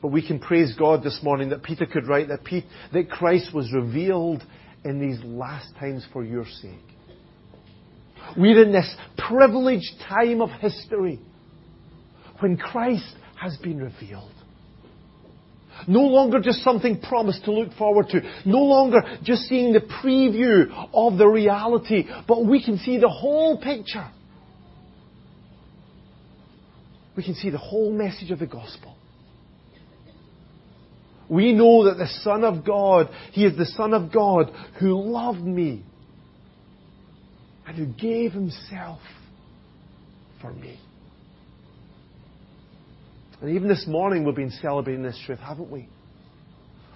But 0.00 0.08
we 0.08 0.26
can 0.26 0.38
praise 0.38 0.74
God 0.78 1.02
this 1.02 1.20
morning 1.22 1.50
that 1.50 1.62
Peter 1.62 1.86
could 1.86 2.06
write 2.06 2.28
that, 2.28 2.44
Pete, 2.44 2.64
that 2.92 3.10
Christ 3.10 3.52
was 3.52 3.72
revealed 3.72 4.42
in 4.84 5.00
these 5.00 5.22
last 5.24 5.74
times 5.78 6.06
for 6.12 6.24
your 6.24 6.44
sake. 6.44 6.78
We're 8.36 8.62
in 8.62 8.72
this 8.72 8.94
privileged 9.16 10.00
time 10.08 10.40
of 10.40 10.50
history 10.60 11.18
when 12.40 12.56
Christ 12.56 13.14
has 13.40 13.56
been 13.56 13.78
revealed. 13.78 14.32
No 15.86 16.00
longer 16.00 16.40
just 16.40 16.62
something 16.62 17.00
promised 17.00 17.44
to 17.44 17.52
look 17.52 17.72
forward 17.74 18.08
to. 18.10 18.20
No 18.44 18.58
longer 18.58 18.98
just 19.22 19.42
seeing 19.42 19.72
the 19.72 19.80
preview 19.80 20.88
of 20.92 21.18
the 21.18 21.26
reality, 21.26 22.04
but 22.26 22.44
we 22.44 22.62
can 22.62 22.78
see 22.78 22.98
the 22.98 23.08
whole 23.08 23.60
picture. 23.60 24.08
We 27.16 27.22
can 27.22 27.34
see 27.34 27.50
the 27.50 27.58
whole 27.58 27.92
message 27.92 28.30
of 28.30 28.38
the 28.38 28.46
gospel. 28.46 28.96
We 31.28 31.52
know 31.52 31.84
that 31.84 31.98
the 31.98 32.08
Son 32.22 32.44
of 32.44 32.64
God, 32.64 33.10
He 33.32 33.44
is 33.44 33.56
the 33.56 33.66
Son 33.66 33.92
of 33.92 34.12
God 34.12 34.50
who 34.80 35.00
loved 35.00 35.42
me 35.42 35.84
and 37.66 37.76
who 37.76 37.86
gave 37.86 38.32
Himself 38.32 39.00
for 40.40 40.52
me. 40.52 40.80
And 43.40 43.50
even 43.50 43.68
this 43.68 43.84
morning 43.86 44.24
we've 44.24 44.34
been 44.34 44.50
celebrating 44.50 45.02
this 45.02 45.20
truth, 45.26 45.38
haven't 45.38 45.70
we? 45.70 45.88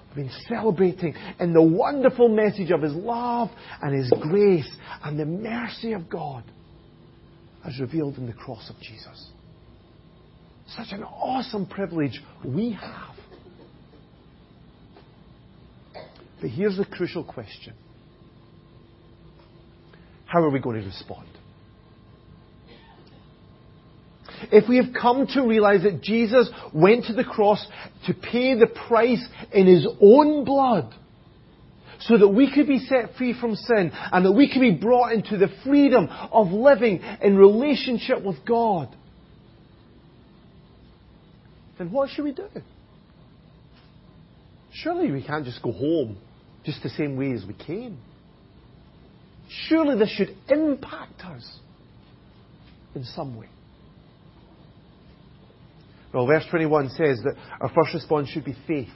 We've 0.08 0.26
been 0.26 0.34
celebrating 0.48 1.14
in 1.38 1.52
the 1.52 1.62
wonderful 1.62 2.28
message 2.28 2.70
of 2.70 2.82
His 2.82 2.94
love 2.94 3.50
and 3.80 3.94
His 3.94 4.10
grace 4.20 4.70
and 5.04 5.18
the 5.18 5.26
mercy 5.26 5.92
of 5.92 6.08
God 6.08 6.44
as 7.64 7.78
revealed 7.78 8.16
in 8.16 8.26
the 8.26 8.32
cross 8.32 8.68
of 8.70 8.76
Jesus. 8.80 9.30
Such 10.68 10.88
an 10.92 11.02
awesome 11.04 11.66
privilege 11.66 12.20
we 12.44 12.72
have. 12.72 13.14
But 16.42 16.50
here's 16.50 16.76
the 16.76 16.84
crucial 16.84 17.22
question 17.22 17.72
How 20.26 20.42
are 20.42 20.50
we 20.50 20.58
going 20.58 20.80
to 20.80 20.86
respond? 20.86 21.28
If 24.50 24.68
we 24.68 24.78
have 24.78 24.92
come 25.00 25.28
to 25.28 25.42
realize 25.46 25.84
that 25.84 26.02
Jesus 26.02 26.50
went 26.74 27.04
to 27.04 27.12
the 27.12 27.22
cross 27.22 27.64
to 28.08 28.14
pay 28.14 28.58
the 28.58 28.66
price 28.66 29.24
in 29.52 29.68
His 29.68 29.86
own 30.00 30.44
blood, 30.44 30.92
so 32.00 32.18
that 32.18 32.26
we 32.26 32.52
could 32.52 32.66
be 32.66 32.80
set 32.80 33.14
free 33.16 33.38
from 33.40 33.54
sin 33.54 33.92
and 33.94 34.26
that 34.26 34.32
we 34.32 34.52
could 34.52 34.60
be 34.60 34.72
brought 34.72 35.12
into 35.12 35.38
the 35.38 35.46
freedom 35.64 36.08
of 36.10 36.48
living 36.48 37.00
in 37.22 37.36
relationship 37.36 38.20
with 38.24 38.44
God, 38.44 38.88
then 41.78 41.92
what 41.92 42.10
should 42.10 42.24
we 42.24 42.32
do? 42.32 42.48
Surely 44.72 45.12
we 45.12 45.22
can't 45.22 45.44
just 45.44 45.62
go 45.62 45.70
home 45.70 46.18
just 46.64 46.82
the 46.82 46.90
same 46.90 47.16
way 47.16 47.32
as 47.32 47.44
we 47.44 47.54
came. 47.54 47.98
Surely 49.68 49.98
this 49.98 50.10
should 50.10 50.36
impact 50.48 51.20
us 51.24 51.58
in 52.94 53.04
some 53.04 53.36
way. 53.36 53.48
Well, 56.12 56.26
verse 56.26 56.44
21 56.50 56.90
says 56.90 57.20
that 57.24 57.34
our 57.60 57.68
first 57.68 57.94
response 57.94 58.28
should 58.28 58.44
be 58.44 58.56
faith. 58.66 58.88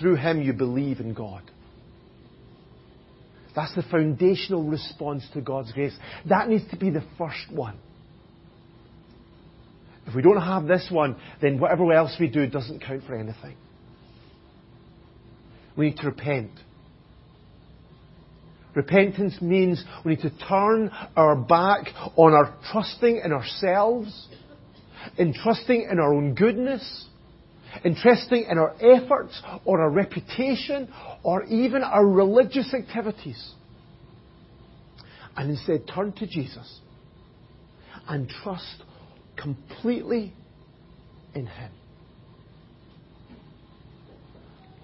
Through 0.00 0.16
Him 0.16 0.42
you 0.42 0.52
believe 0.52 1.00
in 1.00 1.14
God. 1.14 1.42
That's 3.54 3.74
the 3.74 3.82
foundational 3.82 4.64
response 4.64 5.24
to 5.34 5.40
God's 5.40 5.72
grace. 5.72 5.96
That 6.28 6.48
needs 6.48 6.68
to 6.70 6.76
be 6.76 6.90
the 6.90 7.04
first 7.18 7.52
one. 7.52 7.78
If 10.06 10.14
we 10.14 10.22
don't 10.22 10.40
have 10.40 10.66
this 10.66 10.88
one, 10.90 11.16
then 11.40 11.58
whatever 11.58 11.92
else 11.92 12.14
we 12.18 12.28
do 12.28 12.46
doesn't 12.46 12.80
count 12.80 13.04
for 13.06 13.14
anything. 13.14 13.56
We 15.76 15.86
need 15.86 15.96
to 15.98 16.06
repent. 16.06 16.50
Repentance 18.74 19.40
means 19.40 19.84
we 20.04 20.12
need 20.14 20.22
to 20.22 20.32
turn 20.48 20.90
our 21.16 21.36
back 21.36 21.86
on 22.16 22.32
our 22.32 22.54
trusting 22.72 23.22
in 23.24 23.32
ourselves, 23.32 24.28
in 25.16 25.32
trusting 25.32 25.88
in 25.90 25.98
our 25.98 26.12
own 26.12 26.34
goodness, 26.34 27.06
in 27.84 27.94
trusting 27.94 28.46
in 28.50 28.58
our 28.58 28.74
efforts 28.80 29.40
or 29.64 29.80
our 29.80 29.90
reputation 29.90 30.92
or 31.22 31.44
even 31.44 31.82
our 31.82 32.06
religious 32.06 32.74
activities. 32.74 33.52
and 35.36 35.50
instead 35.50 35.86
turn 35.92 36.12
to 36.12 36.26
Jesus 36.26 36.80
and 38.08 38.28
trust 38.28 38.84
completely 39.36 40.32
in 41.34 41.46
Him. 41.46 41.70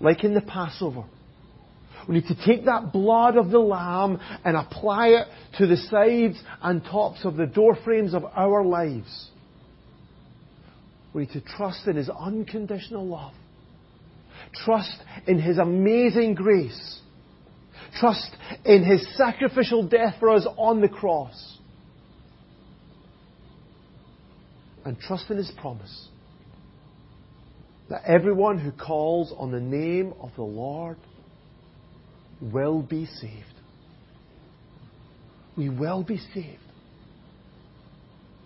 Like 0.00 0.24
in 0.24 0.34
the 0.34 0.40
Passover, 0.40 1.04
we 2.08 2.14
need 2.14 2.26
to 2.28 2.46
take 2.46 2.64
that 2.64 2.92
blood 2.92 3.36
of 3.36 3.50
the 3.50 3.58
Lamb 3.58 4.18
and 4.44 4.56
apply 4.56 5.08
it 5.08 5.28
to 5.58 5.66
the 5.66 5.76
sides 5.76 6.42
and 6.62 6.82
tops 6.82 7.24
of 7.24 7.36
the 7.36 7.46
door 7.46 7.76
frames 7.84 8.14
of 8.14 8.24
our 8.24 8.64
lives. 8.64 9.30
We 11.12 11.22
need 11.22 11.32
to 11.32 11.40
trust 11.42 11.86
in 11.86 11.96
His 11.96 12.08
unconditional 12.08 13.06
love. 13.06 13.34
Trust 14.54 14.96
in 15.26 15.38
His 15.38 15.58
amazing 15.58 16.34
grace. 16.34 17.00
Trust 17.98 18.30
in 18.64 18.84
His 18.84 19.06
sacrificial 19.16 19.86
death 19.86 20.14
for 20.18 20.30
us 20.30 20.46
on 20.56 20.80
the 20.80 20.88
cross. 20.88 21.58
And 24.86 24.98
trust 24.98 25.30
in 25.30 25.36
His 25.36 25.52
promise 25.60 26.08
that 27.90 28.04
everyone 28.06 28.58
who 28.58 28.70
calls 28.70 29.34
on 29.36 29.50
the 29.50 29.60
name 29.60 30.14
of 30.20 30.30
the 30.36 30.42
Lord 30.42 30.96
will 32.40 32.82
be 32.82 33.04
saved. 33.04 33.44
We 35.56 35.68
will 35.68 36.04
be 36.04 36.18
saved. 36.32 36.60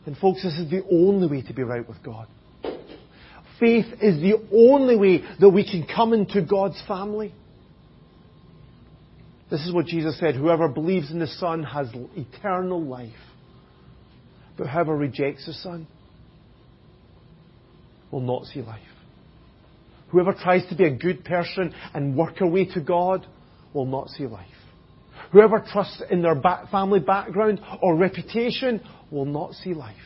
And 0.07 0.17
folks, 0.17 0.43
this 0.43 0.55
is 0.55 0.71
the 0.71 0.83
only 0.91 1.29
way 1.29 1.43
to 1.43 1.53
be 1.55 1.63
right 1.63 1.87
with 1.87 2.03
God. 2.03 2.27
Faith 3.61 3.87
is 4.03 4.21
the 4.21 4.43
only 4.53 4.97
way 4.97 5.23
that 5.39 5.49
we 5.49 5.63
can 5.63 5.87
come 5.87 6.13
into 6.13 6.43
God's 6.43 6.83
family. 6.89 7.33
This 9.51 9.61
is 9.61 9.73
what 9.73 9.87
Jesus 9.87 10.19
said 10.19 10.35
whoever 10.35 10.69
believes 10.69 11.11
in 11.11 11.21
the 11.21 11.27
Son 11.27 11.63
has 11.63 11.89
eternal 12.17 12.83
life. 12.83 13.13
But 14.57 14.69
whoever 14.69 14.97
rejects 14.97 15.47
the 15.47 15.53
Son 15.53 15.87
will 18.11 18.21
not 18.21 18.47
see 18.47 18.63
life. 18.63 18.81
Whoever 20.09 20.33
tries 20.33 20.67
to 20.69 20.77
be 20.77 20.85
a 20.85 20.97
good 20.97 21.25
person 21.25 21.75
and 21.93 22.17
work 22.17 22.41
our 22.41 22.49
way 22.49 22.67
to 22.67 22.81
God 22.81 23.27
will 23.73 23.87
not 23.87 24.09
see 24.11 24.27
life. 24.27 24.47
Whoever 25.33 25.59
trusts 25.61 26.03
in 26.11 26.23
their 26.23 26.41
family 26.71 27.01
background 27.01 27.61
or 27.83 27.97
reputation 27.97 28.81
will 29.11 29.25
not 29.25 29.55
see 29.55 29.75
life. 29.75 29.97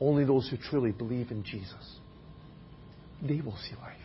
Only 0.00 0.24
those 0.24 0.48
who 0.48 0.56
truly 0.56 0.92
believe 0.92 1.30
in 1.30 1.44
Jesus, 1.44 1.98
they 3.22 3.40
will 3.40 3.56
see 3.68 3.76
life. 3.80 3.96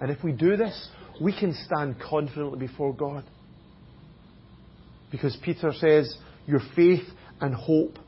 And 0.00 0.10
if 0.10 0.22
we 0.22 0.32
do 0.32 0.56
this, 0.56 0.88
we 1.20 1.36
can 1.36 1.54
stand 1.66 1.96
confidently 2.00 2.58
before 2.58 2.92
God. 2.92 3.24
Because 5.10 5.36
Peter 5.42 5.72
says, 5.72 6.16
Your 6.46 6.60
faith 6.76 7.04
and 7.40 7.54
hope 7.54 7.98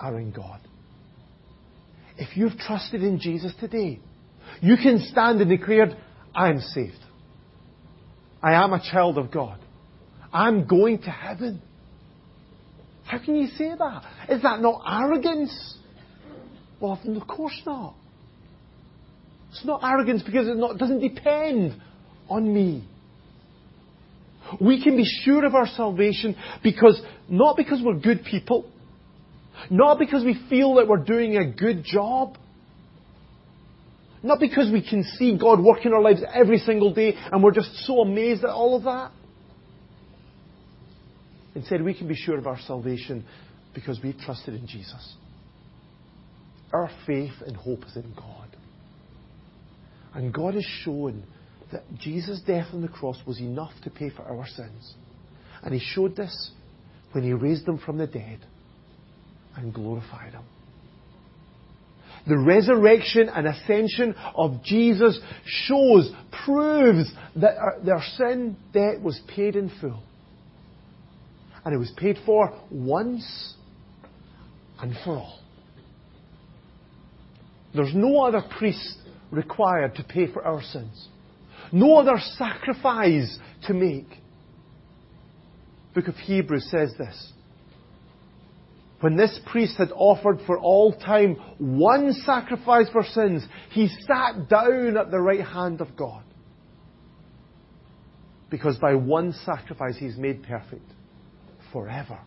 are 0.00 0.18
in 0.18 0.32
God. 0.32 0.60
If 2.18 2.36
you've 2.36 2.56
trusted 2.58 3.02
in 3.02 3.18
Jesus 3.18 3.52
today, 3.58 4.00
you 4.60 4.76
can 4.76 5.00
stand 5.10 5.40
and 5.40 5.50
declare, 5.50 5.96
I 6.34 6.50
am 6.50 6.60
saved. 6.60 6.98
I 8.42 8.54
am 8.54 8.72
a 8.72 8.80
child 8.80 9.18
of 9.18 9.30
God. 9.30 9.58
I'm 10.32 10.66
going 10.66 10.98
to 11.02 11.10
heaven. 11.10 11.62
How 13.04 13.18
can 13.18 13.36
you 13.36 13.48
say 13.48 13.70
that? 13.78 14.04
Is 14.28 14.42
that 14.42 14.60
not 14.60 14.82
arrogance? 14.86 15.76
Well, 16.80 16.98
of 17.04 17.28
course 17.28 17.60
not. 17.66 17.94
It's 19.50 19.64
not 19.64 19.82
arrogance 19.84 20.22
because 20.22 20.48
it 20.48 20.56
not, 20.56 20.78
doesn't 20.78 21.00
depend 21.00 21.80
on 22.28 22.52
me. 22.52 22.88
We 24.60 24.82
can 24.82 24.96
be 24.96 25.04
sure 25.04 25.44
of 25.44 25.54
our 25.54 25.66
salvation 25.66 26.36
because, 26.62 27.00
not 27.28 27.56
because 27.56 27.80
we're 27.84 27.98
good 27.98 28.24
people, 28.24 28.66
not 29.70 29.98
because 29.98 30.24
we 30.24 30.38
feel 30.48 30.74
that 30.74 30.88
we're 30.88 31.04
doing 31.04 31.36
a 31.36 31.50
good 31.50 31.84
job, 31.84 32.36
not 34.22 34.38
because 34.38 34.70
we 34.72 34.88
can 34.88 35.04
see 35.18 35.36
God 35.36 35.60
work 35.60 35.84
in 35.84 35.92
our 35.92 36.00
lives 36.00 36.22
every 36.32 36.58
single 36.58 36.94
day 36.94 37.14
and 37.30 37.42
we're 37.42 37.52
just 37.52 37.74
so 37.86 38.00
amazed 38.00 38.44
at 38.44 38.50
all 38.50 38.76
of 38.76 38.84
that. 38.84 39.10
Instead, 41.54 41.82
we 41.82 41.94
can 41.94 42.08
be 42.08 42.14
sure 42.14 42.38
of 42.38 42.46
our 42.46 42.58
salvation 42.66 43.24
because 43.74 44.00
we've 44.02 44.18
trusted 44.18 44.54
in 44.54 44.66
Jesus. 44.66 45.14
Our 46.72 46.90
faith 47.06 47.34
and 47.46 47.56
hope 47.56 47.84
is 47.84 47.96
in 47.96 48.14
God. 48.16 48.48
And 50.14 50.32
God 50.32 50.54
has 50.54 50.66
shown 50.82 51.24
that 51.72 51.82
Jesus' 51.98 52.40
death 52.46 52.68
on 52.72 52.82
the 52.82 52.88
cross 52.88 53.18
was 53.26 53.40
enough 53.40 53.72
to 53.84 53.90
pay 53.90 54.10
for 54.10 54.22
our 54.22 54.46
sins. 54.46 54.94
And 55.62 55.74
He 55.74 55.80
showed 55.80 56.16
this 56.16 56.50
when 57.12 57.24
He 57.24 57.32
raised 57.32 57.66
them 57.66 57.78
from 57.78 57.98
the 57.98 58.06
dead 58.06 58.40
and 59.56 59.72
glorified 59.72 60.32
Him. 60.32 60.42
The 62.26 62.38
resurrection 62.38 63.28
and 63.28 63.48
ascension 63.48 64.14
of 64.36 64.62
Jesus 64.62 65.18
shows, 65.44 66.12
proves 66.44 67.12
that 67.36 67.56
their 67.84 68.02
sin 68.16 68.56
debt 68.72 69.02
was 69.02 69.20
paid 69.34 69.56
in 69.56 69.70
full. 69.80 70.02
And 71.64 71.74
it 71.74 71.78
was 71.78 71.92
paid 71.96 72.18
for 72.24 72.56
once 72.70 73.54
and 74.80 74.94
for 75.04 75.16
all. 75.16 75.38
There's 77.74 77.94
no 77.94 78.22
other 78.22 78.42
priest 78.58 78.98
required 79.30 79.96
to 79.96 80.04
pay 80.04 80.26
for 80.26 80.44
our 80.44 80.62
sins. 80.62 81.08
No 81.72 81.96
other 81.96 82.18
sacrifice 82.36 83.38
to 83.66 83.74
make. 83.74 84.08
Book 85.94 86.08
of 86.08 86.14
Hebrews 86.16 86.68
says 86.70 86.94
this. 86.98 87.31
When 89.02 89.16
this 89.16 89.36
priest 89.46 89.78
had 89.78 89.90
offered 89.92 90.42
for 90.46 90.58
all 90.60 90.92
time 90.92 91.34
one 91.58 92.12
sacrifice 92.24 92.88
for 92.92 93.02
sins, 93.02 93.44
he 93.72 93.88
sat 94.06 94.48
down 94.48 94.96
at 94.96 95.10
the 95.10 95.18
right 95.18 95.44
hand 95.44 95.80
of 95.80 95.96
God. 95.96 96.22
Because 98.48 98.78
by 98.78 98.94
one 98.94 99.32
sacrifice 99.44 99.96
he's 99.98 100.16
made 100.16 100.44
perfect 100.44 100.88
forever 101.72 102.20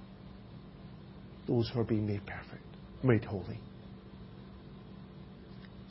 those 1.47 1.69
who 1.73 1.79
are 1.79 1.85
being 1.85 2.07
made 2.07 2.25
perfect, 2.25 2.65
made 3.03 3.23
holy. 3.23 3.59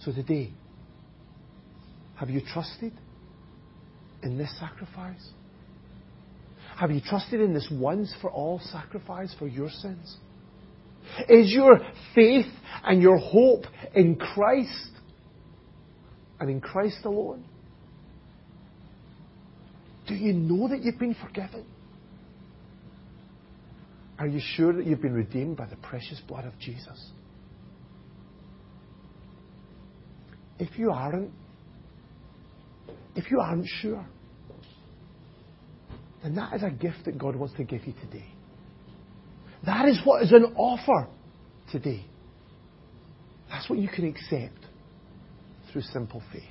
So 0.01 0.13
today, 0.13 0.51
have 2.17 2.29
you 2.29 2.43
trusted 2.53 2.93
in 4.23 4.37
this 4.37 4.55
sacrifice? 4.59 5.31
Have 6.77 6.91
you 6.91 7.01
trusted 7.01 7.41
in 7.41 7.55
this 7.55 7.69
once 7.73 8.13
for 8.21 8.31
all 8.31 8.61
sacrifice 8.71 9.35
for 9.39 9.47
your 9.47 9.71
sins? 9.71 10.19
Is 11.29 11.53
your 11.53 11.81
faith 12.15 12.47
and 12.85 13.01
your 13.01 13.19
hope 13.19 13.65
in 13.95 14.17
Christ 14.17 14.91
and 16.41 16.51
in 16.51 16.61
Christ 16.61 17.05
alone? 17.05 17.45
Do 20.07 20.15
you 20.15 20.33
know 20.33 20.69
that 20.69 20.83
you've 20.83 20.99
been 20.99 21.17
forgiven? 21.27 21.65
Are 24.19 24.27
you 24.27 24.41
sure 24.57 24.73
that 24.73 24.87
you've 24.87 25.03
been 25.03 25.15
redeemed 25.15 25.57
by 25.57 25.67
the 25.67 25.77
precious 25.77 26.21
blood 26.29 26.45
of 26.45 26.59
Jesus? 26.59 27.11
If 30.59 30.79
you 30.79 30.91
aren't, 30.91 31.33
if 33.17 33.31
you 33.31 33.41
aren't 33.41 33.67
sure, 33.67 34.07
then 36.23 36.37
that 36.37 36.55
is 36.55 36.63
a 36.63 36.71
gift 36.71 37.05
that 37.07 37.19
God 37.19 37.35
wants 37.35 37.55
to 37.57 37.65
give 37.65 37.87
you 37.87 37.93
today. 37.95 38.29
That 39.67 39.89
is 39.89 40.01
what 40.05 40.23
is 40.23 40.33
an 40.33 40.55
offer 40.57 41.09
today. 41.71 42.05
That's 43.49 43.69
what 43.71 43.79
you 43.79 43.89
can 43.89 44.07
accept 44.07 44.59
through 45.73 45.83
simple 45.83 46.23
faith. 46.33 46.43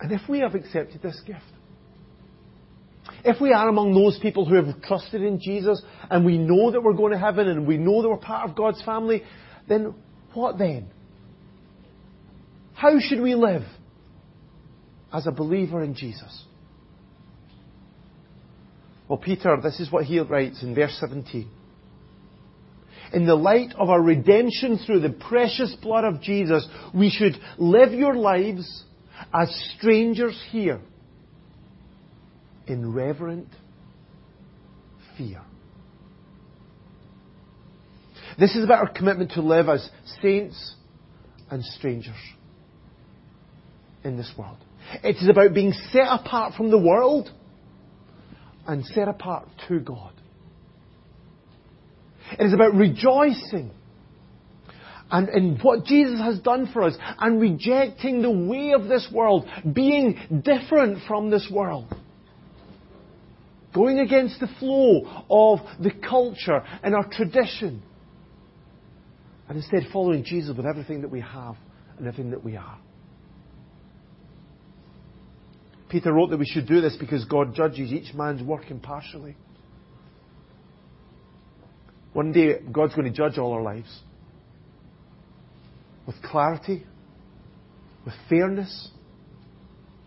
And 0.00 0.12
if 0.12 0.22
we 0.28 0.40
have 0.40 0.54
accepted 0.54 1.02
this 1.02 1.20
gift, 1.26 1.40
if 3.24 3.40
we 3.40 3.52
are 3.52 3.68
among 3.68 3.94
those 3.94 4.18
people 4.20 4.46
who 4.46 4.54
have 4.54 4.80
trusted 4.82 5.22
in 5.22 5.38
Jesus 5.40 5.82
and 6.10 6.24
we 6.24 6.38
know 6.38 6.70
that 6.70 6.82
we're 6.82 6.94
going 6.94 7.12
to 7.12 7.18
heaven 7.18 7.48
and 7.48 7.66
we 7.66 7.76
know 7.76 8.02
that 8.02 8.08
we're 8.08 8.16
part 8.16 8.48
of 8.48 8.56
God's 8.56 8.82
family, 8.82 9.22
then 9.68 9.94
what 10.32 10.58
then? 10.58 10.90
How 12.72 12.98
should 12.98 13.20
we 13.20 13.34
live 13.34 13.64
as 15.12 15.26
a 15.26 15.32
believer 15.32 15.82
in 15.82 15.94
Jesus? 15.94 16.44
Well, 19.10 19.18
Peter, 19.18 19.58
this 19.60 19.80
is 19.80 19.90
what 19.90 20.04
he 20.04 20.20
writes 20.20 20.62
in 20.62 20.72
verse 20.72 20.96
17. 21.00 21.50
In 23.12 23.26
the 23.26 23.34
light 23.34 23.74
of 23.76 23.90
our 23.90 24.00
redemption 24.00 24.78
through 24.78 25.00
the 25.00 25.10
precious 25.10 25.74
blood 25.82 26.04
of 26.04 26.22
Jesus, 26.22 26.64
we 26.94 27.10
should 27.10 27.36
live 27.58 27.92
your 27.92 28.14
lives 28.14 28.84
as 29.34 29.52
strangers 29.76 30.40
here 30.52 30.80
in 32.68 32.94
reverent 32.94 33.48
fear. 35.18 35.42
This 38.38 38.54
is 38.54 38.62
about 38.62 38.86
our 38.86 38.92
commitment 38.92 39.32
to 39.32 39.42
live 39.42 39.68
as 39.68 39.90
saints 40.22 40.76
and 41.50 41.64
strangers 41.64 42.14
in 44.04 44.16
this 44.16 44.32
world. 44.38 44.58
It 45.02 45.16
is 45.16 45.28
about 45.28 45.52
being 45.52 45.72
set 45.90 46.06
apart 46.06 46.54
from 46.54 46.70
the 46.70 46.78
world 46.78 47.28
and 48.70 48.84
set 48.86 49.08
apart 49.08 49.48
to 49.66 49.80
God. 49.80 50.12
It 52.38 52.44
is 52.44 52.54
about 52.54 52.72
rejoicing 52.74 53.72
and 55.10 55.28
in 55.28 55.58
what 55.60 55.84
Jesus 55.84 56.20
has 56.20 56.38
done 56.38 56.70
for 56.72 56.84
us 56.84 56.96
and 57.18 57.40
rejecting 57.40 58.22
the 58.22 58.30
way 58.30 58.70
of 58.70 58.84
this 58.84 59.08
world, 59.12 59.44
being 59.72 60.42
different 60.44 60.98
from 61.08 61.30
this 61.30 61.50
world. 61.52 61.92
Going 63.74 63.98
against 63.98 64.38
the 64.38 64.48
flow 64.60 65.24
of 65.28 65.58
the 65.80 65.90
culture 65.90 66.62
and 66.84 66.94
our 66.94 67.08
tradition. 67.10 67.82
And 69.48 69.56
instead 69.56 69.88
following 69.92 70.22
Jesus 70.22 70.56
with 70.56 70.66
everything 70.66 71.00
that 71.00 71.10
we 71.10 71.22
have 71.22 71.56
and 71.98 72.06
everything 72.06 72.30
that 72.30 72.44
we 72.44 72.56
are. 72.56 72.78
Peter 75.90 76.12
wrote 76.12 76.30
that 76.30 76.38
we 76.38 76.46
should 76.46 76.66
do 76.66 76.80
this 76.80 76.96
because 76.98 77.24
God 77.24 77.54
judges 77.54 77.92
each 77.92 78.14
man's 78.14 78.42
work 78.42 78.70
impartially. 78.70 79.36
One 82.12 82.32
day, 82.32 82.60
God's 82.72 82.94
going 82.94 83.12
to 83.12 83.16
judge 83.16 83.38
all 83.38 83.52
our 83.52 83.62
lives 83.62 83.88
with 86.06 86.16
clarity, 86.22 86.84
with 88.04 88.14
fairness, 88.28 88.90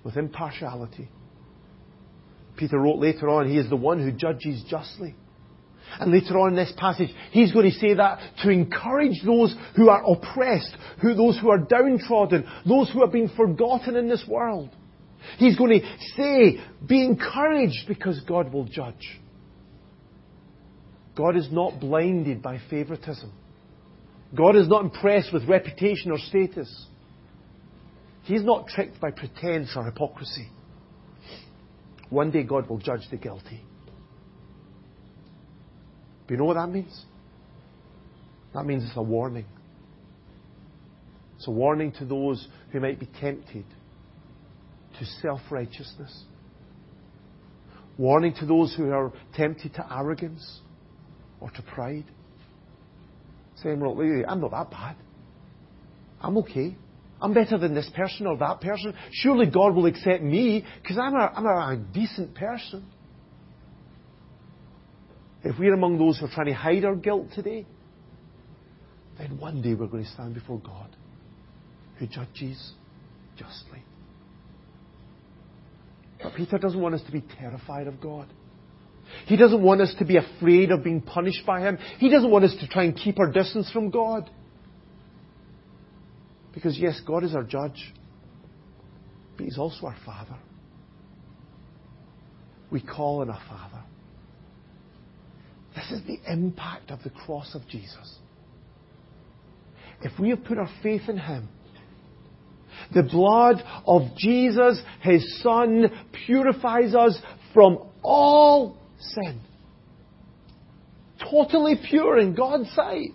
with 0.04 0.18
impartiality. 0.18 1.10
Peter 2.58 2.80
wrote 2.80 3.00
later 3.00 3.30
on, 3.30 3.50
He 3.50 3.58
is 3.58 3.70
the 3.70 3.76
one 3.76 4.00
who 4.00 4.12
judges 4.12 4.64
justly. 4.70 5.16
And 6.00 6.12
later 6.12 6.40
on 6.40 6.52
in 6.52 6.56
this 6.56 6.74
passage, 6.78 7.10
he's 7.32 7.52
going 7.52 7.70
to 7.70 7.78
say 7.78 7.94
that 7.94 8.20
to 8.42 8.50
encourage 8.50 9.22
those 9.26 9.56
who 9.76 9.90
are 9.90 10.04
oppressed, 10.04 10.76
who, 11.02 11.14
those 11.14 11.38
who 11.40 11.52
are 11.52 11.58
downtrodden, 11.58 12.46
those 12.66 12.90
who 12.90 13.02
have 13.02 13.12
been 13.12 13.30
forgotten 13.36 13.96
in 13.96 14.08
this 14.08 14.24
world. 14.28 14.70
He's 15.38 15.56
going 15.58 15.80
to 15.80 15.88
say, 16.16 16.60
be 16.88 17.04
encouraged 17.04 17.88
because 17.88 18.20
God 18.28 18.54
will 18.54 18.66
judge. 18.66 19.20
God 21.16 21.36
is 21.36 21.48
not 21.52 21.80
blinded 21.80 22.42
by 22.42 22.60
favoritism. 22.70 23.32
God 24.36 24.56
is 24.56 24.68
not 24.68 24.84
impressed 24.84 25.32
with 25.32 25.48
reputation 25.48 26.12
or 26.12 26.18
status. 26.18 26.88
He's 28.24 28.44
not 28.44 28.68
tricked 28.68 29.00
by 29.00 29.12
pretense 29.12 29.72
or 29.76 29.86
hypocrisy. 29.86 30.50
One 32.10 32.32
day 32.32 32.44
God 32.44 32.70
will 32.70 32.80
judge 32.80 33.02
the 33.12 33.18
guilty. 33.18 33.64
Do 36.28 36.34
you 36.34 36.38
know 36.38 36.46
what 36.46 36.56
that 36.56 36.70
means? 36.70 37.06
That 38.54 38.66
means 38.66 38.84
it's 38.84 38.98
a 38.98 39.02
warning. 39.02 39.46
It's 41.36 41.48
a 41.48 41.52
warning 41.52 41.92
to 41.94 42.06
those 42.06 42.48
who 42.72 42.80
might 42.80 43.00
be 43.00 43.08
tempted 43.20 43.66
to 45.04 45.12
self 45.22 45.42
righteousness. 45.50 46.24
Warning 47.98 48.34
to 48.40 48.46
those 48.46 48.74
who 48.76 48.92
are 48.92 49.12
tempted 49.36 49.74
to 49.76 49.86
arrogance 49.92 50.62
or 51.40 51.52
to 51.52 51.62
pride. 51.62 52.06
Saying, 53.62 53.80
well, 53.80 53.98
I'm 54.28 54.42
not 54.42 54.52
that 54.52 54.72
bad. 54.72 54.96
I'm 56.22 56.38
okay. 56.38 56.76
I'm 57.22 57.34
better 57.34 57.58
than 57.58 57.76
this 57.76 57.90
person 57.96 58.26
or 58.26 58.38
that 58.38 58.62
person. 58.62 58.94
Surely 59.12 59.46
God 59.46 59.76
will 59.76 59.86
accept 59.86 60.24
me 60.24 60.66
because 60.82 60.98
I'm, 60.98 61.14
I'm 61.16 61.46
a 61.46 61.78
decent 61.94 62.36
person. 62.36 62.86
If 65.44 65.60
we're 65.60 65.74
among 65.74 65.98
those 66.00 66.18
who 66.20 66.26
are 66.26 66.32
trying 66.34 66.48
to 66.48 66.54
hide 66.54 66.86
our 66.86 66.96
guilt 66.96 67.28
today, 67.36 67.66
then 69.18 69.38
one 69.38 69.62
day 69.62 69.74
we're 69.74 69.88
going 69.88 70.06
to 70.06 70.10
stand 70.10 70.34
before 70.34 70.60
God 70.60 70.96
who 72.00 72.08
judges 72.08 72.74
justly. 73.38 73.84
But 76.24 76.36
Peter 76.36 76.58
doesn't 76.58 76.80
want 76.80 76.96
us 76.96 77.04
to 77.04 77.12
be 77.12 77.22
terrified 77.40 77.88
of 77.88 78.00
God. 78.00 78.28
He 79.26 79.36
doesn't 79.36 79.62
want 79.62 79.82
us 79.82 79.94
to 80.00 80.06
be 80.06 80.18
afraid 80.18 80.72
of 80.72 80.84
being 80.84 81.02
punished 81.02 81.46
by 81.46 81.62
Him. 81.62 81.78
He 82.00 82.10
doesn't 82.10 82.32
want 82.32 82.46
us 82.46 82.56
to 82.62 82.68
try 82.68 82.84
and 82.84 82.96
keep 82.96 83.20
our 83.20 83.32
distance 83.32 83.70
from 83.72 83.90
God. 83.90 84.30
Because, 86.54 86.78
yes, 86.78 87.02
God 87.06 87.24
is 87.24 87.36
our 87.36 87.44
judge, 87.44 87.94
but 89.36 89.46
He's 89.46 89.58
also 89.58 89.88
our 89.88 89.98
Father. 90.06 90.38
We 92.72 92.82
call 92.82 93.22
on 93.22 93.30
our 93.30 93.42
Father. 93.50 93.84
This 95.76 95.92
is 95.92 96.08
the 96.08 96.20
impact 96.32 96.92
of 96.92 97.04
the 97.04 97.10
cross 97.10 97.54
of 97.54 97.68
Jesus. 97.68 98.18
If 100.02 100.18
we 100.20 100.30
have 100.30 100.44
put 100.44 100.58
our 100.58 100.70
faith 100.82 101.04
in 101.08 101.18
Him, 101.18 101.50
the 102.94 103.04
blood 103.04 103.64
of 103.86 104.16
Jesus, 104.18 104.82
His 105.02 105.42
Son, 105.42 105.86
purifies 106.26 106.96
us 106.96 107.18
from 107.54 107.80
all 108.02 108.78
sin. 109.00 109.42
Totally 111.32 111.76
pure 111.90 112.20
in 112.20 112.36
God's 112.36 112.70
sight. 112.72 113.12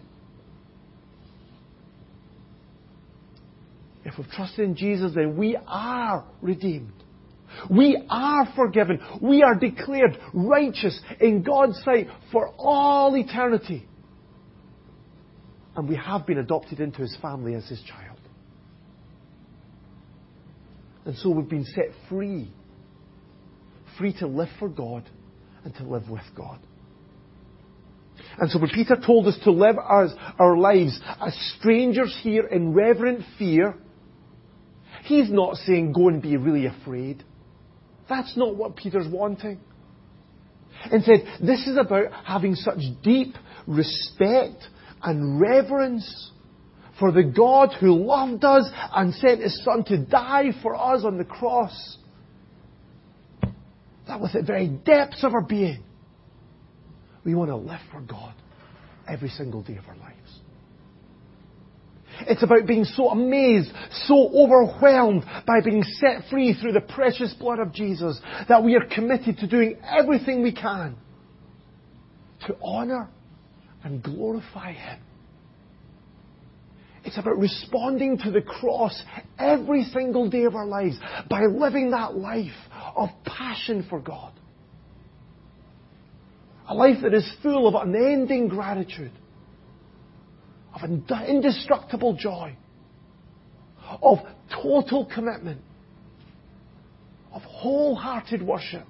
If 4.05 4.17
we've 4.17 4.31
trusted 4.31 4.65
in 4.65 4.75
Jesus, 4.75 5.13
then 5.15 5.37
we 5.37 5.59
are 5.67 6.25
redeemed. 6.41 6.93
We 7.71 8.03
are 8.09 8.47
forgiven. 8.57 9.01
We 9.21 9.43
are 9.43 9.55
declared 9.55 10.19
righteous 10.33 10.99
in 11.21 11.43
God's 11.43 11.81
sight 11.85 12.09
for 12.33 12.49
all 12.57 13.15
eternity. 13.17 13.87
And 15.77 15.89
we 15.89 15.97
have 15.97 16.27
been 16.27 16.39
adopted 16.39 16.81
into 16.81 17.03
His 17.03 17.17
family 17.21 17.55
as 17.55 17.69
His 17.69 17.83
child. 17.83 18.19
And 21.09 21.17
so 21.17 21.31
we've 21.31 21.49
been 21.49 21.65
set 21.65 21.87
free. 22.11 22.53
Free 23.97 24.13
to 24.19 24.27
live 24.27 24.51
for 24.59 24.69
God 24.69 25.09
and 25.65 25.75
to 25.77 25.85
live 25.85 26.11
with 26.11 26.23
God. 26.37 26.61
And 28.39 28.51
so 28.51 28.59
when 28.59 28.69
Peter 28.69 28.95
told 28.95 29.27
us 29.27 29.39
to 29.45 29.51
live 29.51 29.77
as 29.79 30.15
our 30.39 30.59
lives 30.59 31.01
as 31.19 31.35
strangers 31.59 32.15
here 32.23 32.47
in 32.47 32.75
reverent 32.75 33.25
fear, 33.39 33.75
he's 35.05 35.31
not 35.31 35.57
saying 35.57 35.95
go 35.95 36.09
and 36.09 36.21
be 36.21 36.37
really 36.37 36.67
afraid. 36.67 37.25
That's 38.07 38.37
not 38.37 38.55
what 38.55 38.77
Peter's 38.77 39.11
wanting. 39.11 39.61
Instead, 40.93 41.21
this 41.41 41.67
is 41.67 41.79
about 41.79 42.13
having 42.27 42.55
such 42.55 42.81
deep 43.03 43.35
respect 43.67 44.63
and 45.03 45.41
reverence 45.41 46.33
for 46.99 47.13
the 47.13 47.23
God 47.23 47.71
who 47.79 47.95
loved 48.05 48.45
us 48.45 48.69
and 48.95 49.15
sent 49.15 49.43
His 49.43 49.63
Son 49.65 49.85
to 49.85 49.99
die 49.99 50.51
for 50.63 50.75
us 50.75 51.05
on 51.05 51.19
the 51.19 51.25
cross. 51.25 51.97
That 54.07 54.21
with 54.21 54.33
the 54.33 54.43
very 54.43 54.69
depths 54.69 55.23
of 55.23 55.35
our 55.35 55.43
being, 55.43 55.83
we 57.25 57.35
want 57.35 57.51
to 57.51 57.57
live 57.57 57.81
for 57.93 58.01
God 58.01 58.35
every 59.07 59.29
single 59.29 59.63
day 59.63 59.77
of 59.77 59.87
our 59.87 59.97
lives. 59.97 60.41
It's 62.23 62.43
about 62.43 62.67
being 62.67 62.85
so 62.85 63.11
amazed, 63.11 63.71
so 64.07 64.29
overwhelmed 64.35 65.25
by 65.47 65.61
being 65.65 65.83
set 65.85 66.29
free 66.31 66.55
through 66.55 66.73
the 66.73 66.81
precious 66.81 67.33
blood 67.35 67.61
of 67.61 67.73
Jesus 67.73 68.21
that 68.49 68.65
we 68.65 68.75
are 68.75 68.85
committed 68.85 69.39
to 69.39 69.47
doing 69.47 69.77
everything 69.85 70.43
we 70.43 70.53
can 70.53 70.97
to 72.47 72.57
honor 72.63 73.09
and 73.85 74.03
glorify 74.03 74.73
Him. 74.73 75.01
It's 77.05 77.19
about 77.19 77.39
responding 77.39 78.19
to 78.19 78.31
the 78.31 78.43
cross 78.43 79.03
every 79.39 79.85
single 79.85 80.29
day 80.29 80.45
of 80.45 80.55
our 80.55 80.67
lives 80.67 80.99
by 81.31 81.43
living 81.47 81.91
that 81.93 82.17
life 82.17 82.51
of 82.97 83.11
passion 83.25 83.87
for 83.89 84.01
God. 84.01 84.33
A 86.69 86.75
life 86.75 86.99
that 87.03 87.15
is 87.15 87.31
full 87.43 87.67
of 87.67 87.75
unending 87.75 88.49
gratitude, 88.49 89.13
of 90.75 90.83
indestructible 91.27 92.15
joy, 92.15 92.57
of 94.03 94.19
total 94.51 95.07
commitment, 95.07 95.63
of 97.33 97.43
wholehearted 97.43 98.43
worship, 98.43 98.87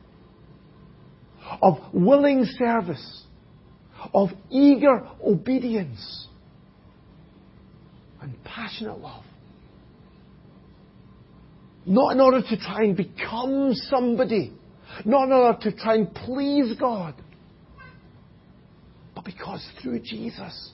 of 1.62 1.78
willing 1.92 2.44
service, 2.58 3.22
of 4.12 4.30
eager 4.50 5.06
obedience 5.24 6.27
and 8.20 8.42
passionate 8.44 8.98
love. 8.98 9.24
Not 11.86 12.12
in 12.12 12.20
order 12.20 12.42
to 12.42 12.56
try 12.58 12.82
and 12.82 12.96
become 12.96 13.72
somebody, 13.88 14.52
not 15.04 15.24
in 15.24 15.32
order 15.32 15.58
to 15.70 15.76
try 15.76 15.94
and 15.94 16.14
please 16.14 16.74
God, 16.78 17.14
but 19.14 19.24
because 19.24 19.66
through 19.82 20.00
Jesus, 20.00 20.70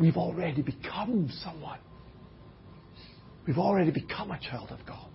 we've 0.00 0.16
already 0.16 0.62
become 0.62 1.28
someone. 1.44 1.78
We've 3.46 3.58
already 3.58 3.90
become 3.90 4.30
a 4.30 4.38
child 4.38 4.70
of 4.70 4.78
God. 4.86 5.08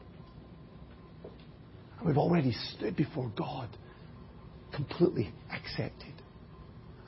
And 1.98 2.08
we've 2.08 2.18
already 2.18 2.52
stood 2.76 2.96
before 2.96 3.32
God 3.36 3.70
completely 4.74 5.34
accepted 5.52 6.14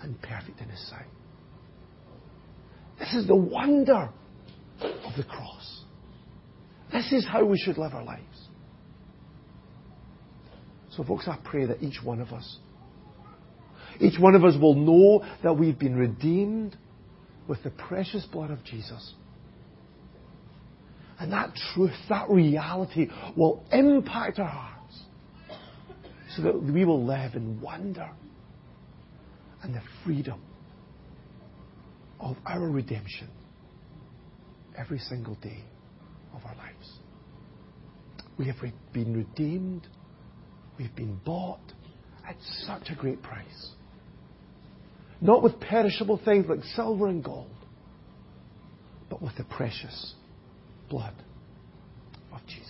and 0.02 0.20
perfect 0.22 0.62
in 0.62 0.70
His 0.70 0.90
sight. 0.90 1.06
This 3.00 3.14
is 3.14 3.28
the 3.28 3.36
wonder 3.36 4.10
of 4.82 5.14
the 5.18 5.24
cross. 5.24 5.84
This 6.92 7.12
is 7.12 7.26
how 7.26 7.46
we 7.46 7.58
should 7.58 7.78
live 7.78 7.94
our 7.94 8.04
lives. 8.04 8.24
So, 10.92 11.04
folks, 11.04 11.28
I 11.28 11.38
pray 11.44 11.66
that 11.66 11.82
each 11.82 12.04
one 12.04 12.20
of 12.20 12.30
us, 12.30 12.58
each 14.00 14.20
one 14.20 14.36
of 14.36 14.44
us 14.44 14.56
will 14.60 14.76
know 14.76 15.26
that 15.44 15.54
we've 15.54 15.78
been 15.80 15.96
redeemed 15.96 16.76
with 17.48 17.64
the 17.64 17.70
precious 17.70 18.26
blood 18.26 18.52
of 18.52 18.64
Jesus. 18.64 19.14
And 21.20 21.32
that 21.32 21.54
truth, 21.74 21.94
that 22.10 22.30
reality 22.30 23.08
will 23.36 23.64
impact 23.72 24.40
our 24.40 24.48
hearts 24.48 25.00
so 26.36 26.44
that 26.44 26.62
we 26.62 26.86
will 26.86 27.06
live 27.06 27.34
in 27.36 27.60
wonder 27.62 28.10
and 29.64 29.74
the 29.74 29.82
freedom 30.06 30.42
of 32.20 32.36
our 32.46 32.70
redemption 32.70 33.30
every 34.78 35.00
single 35.00 35.36
day 35.36 35.64
of 36.34 36.46
our 36.46 36.56
lives. 36.56 37.00
We 38.38 38.48
have 38.48 38.58
been 38.94 39.16
redeemed. 39.16 39.88
We've 40.78 40.96
been 40.96 41.20
bought 41.26 41.60
at 42.28 42.36
such 42.66 42.90
a 42.90 42.96
great 42.96 43.22
price. 43.22 43.72
Not 45.22 45.44
with 45.44 45.60
perishable 45.60 46.22
things 46.24 46.46
like 46.48 46.64
silver 46.76 47.08
and 47.08 47.24
gold, 47.24 47.52
but 49.10 49.22
with 49.22 49.36
the 49.36 49.44
precious 49.44 50.14
blood 50.90 51.16
of 52.32 52.40
Jesus. 52.48 52.69